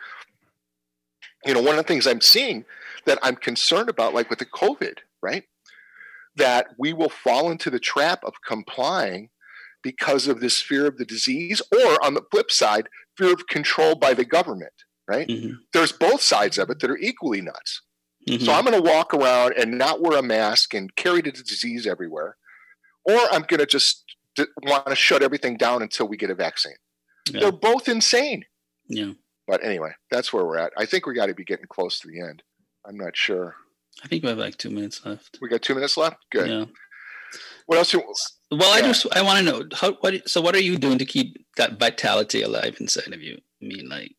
[1.44, 2.66] you know, one of the things I'm seeing
[3.08, 5.44] that I'm concerned about, like with the COVID, right?
[6.36, 9.30] That we will fall into the trap of complying
[9.82, 12.88] because of this fear of the disease, or on the flip side,
[13.20, 14.74] fear of control by the government,
[15.08, 15.28] right?
[15.28, 15.54] Mhm.
[15.74, 17.82] There's both sides of it that are equally nuts.
[18.28, 18.46] Mhm.
[18.46, 21.86] So I'm going to walk around and not wear a mask and carry the disease
[21.88, 22.38] everywhere,
[23.06, 24.04] or I'm going to just
[24.36, 26.78] d- want to shut everything down until we get a vaccine.
[27.32, 27.42] Yeah.
[27.42, 28.46] They're both insane.
[28.88, 29.14] yeah
[29.48, 30.74] But anyway, that's where we're at.
[30.78, 32.44] I think we got to be getting close to the end.
[32.88, 33.56] I'm not sure.
[34.04, 36.18] i think we have like two minutes left We got two minutes left.
[36.32, 36.48] Good.
[36.50, 36.66] yeah
[37.68, 37.92] What else?
[37.94, 38.02] You,
[38.52, 41.06] well i just i want to know how what so what are you doing to
[41.06, 41.28] keep
[41.60, 44.12] that vitality alive inside of you i mean like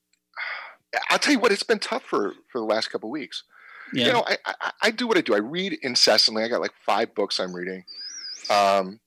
[1.09, 1.53] I'll tell you what.
[1.53, 3.45] It's been tough for for the last couple of weeks.
[3.95, 5.35] yeah You know, I, I I do what I do.
[5.37, 6.43] I read incessantly.
[6.43, 7.85] I got like five books I'm reading.
[8.59, 8.99] Um,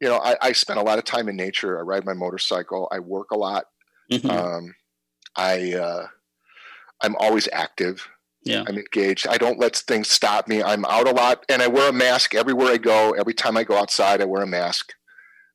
[0.00, 1.78] you know, I, I spend a lot of time in nature.
[1.78, 2.88] I ride my motorcycle.
[2.90, 3.66] I work a lot.
[4.10, 4.30] Mhm.
[4.30, 4.74] Um,
[5.36, 6.06] I uh,
[7.00, 8.08] I'm always active.
[8.42, 8.64] Yeah.
[8.66, 9.28] I'm engaged.
[9.28, 10.60] I don't let things stop me.
[10.60, 13.12] I'm out a lot, and I wear a mask everywhere I go.
[13.12, 14.92] Every time I go outside, I wear a mask.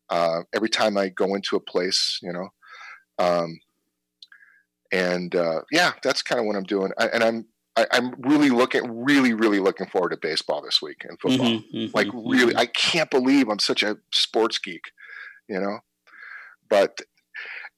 [0.09, 2.49] Uh, every time I go into a place, you know.
[3.17, 3.59] Um,
[4.91, 6.91] and uh, yeah, that's kind of what I'm doing.
[6.97, 11.05] I, and I'm I, I'm really looking, really, really looking forward to baseball this week
[11.07, 11.47] and football.
[11.47, 14.91] Mhm, mhm, Like really, I can't believe I'm such a sports geek,
[15.49, 15.79] you know.
[16.69, 17.01] But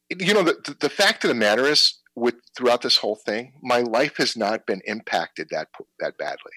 [0.09, 3.79] you know, the the fact of the matter is, with throughout this whole thing, my
[3.79, 5.69] life has not been impacted that
[5.99, 6.53] that badly.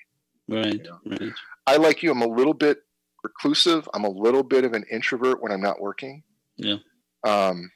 [0.48, 0.98] right you know.
[1.06, 1.32] right
[1.66, 2.10] I like you.
[2.10, 2.78] I'm a little bit
[3.22, 3.88] reclusive.
[3.94, 6.22] I'm a little bit of an introvert when I'm not working.
[6.56, 6.76] Yeah.
[7.24, 7.70] Um,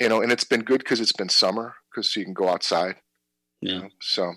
[0.00, 2.96] you know, and it's been good because it's been summer because you can go outside.
[3.60, 3.88] you yeah know?
[4.00, 4.32] So,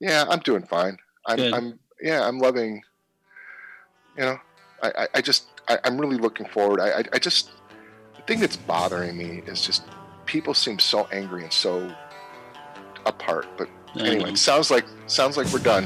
[0.00, 0.98] yeah, I'm doing fine.
[1.26, 1.54] I'm, Good.
[1.54, 2.82] I'm, yeah, I'm loving.
[4.16, 4.38] You know,
[4.82, 6.80] I, I, I just, I, I'm really looking forward.
[6.80, 7.50] I, I, I just,
[8.16, 9.84] the thing that's bothering me is just
[10.26, 11.94] people seem so angry and so
[13.06, 13.46] apart.
[13.56, 13.68] But
[13.98, 15.84] anyway, it sounds like sounds like we're done.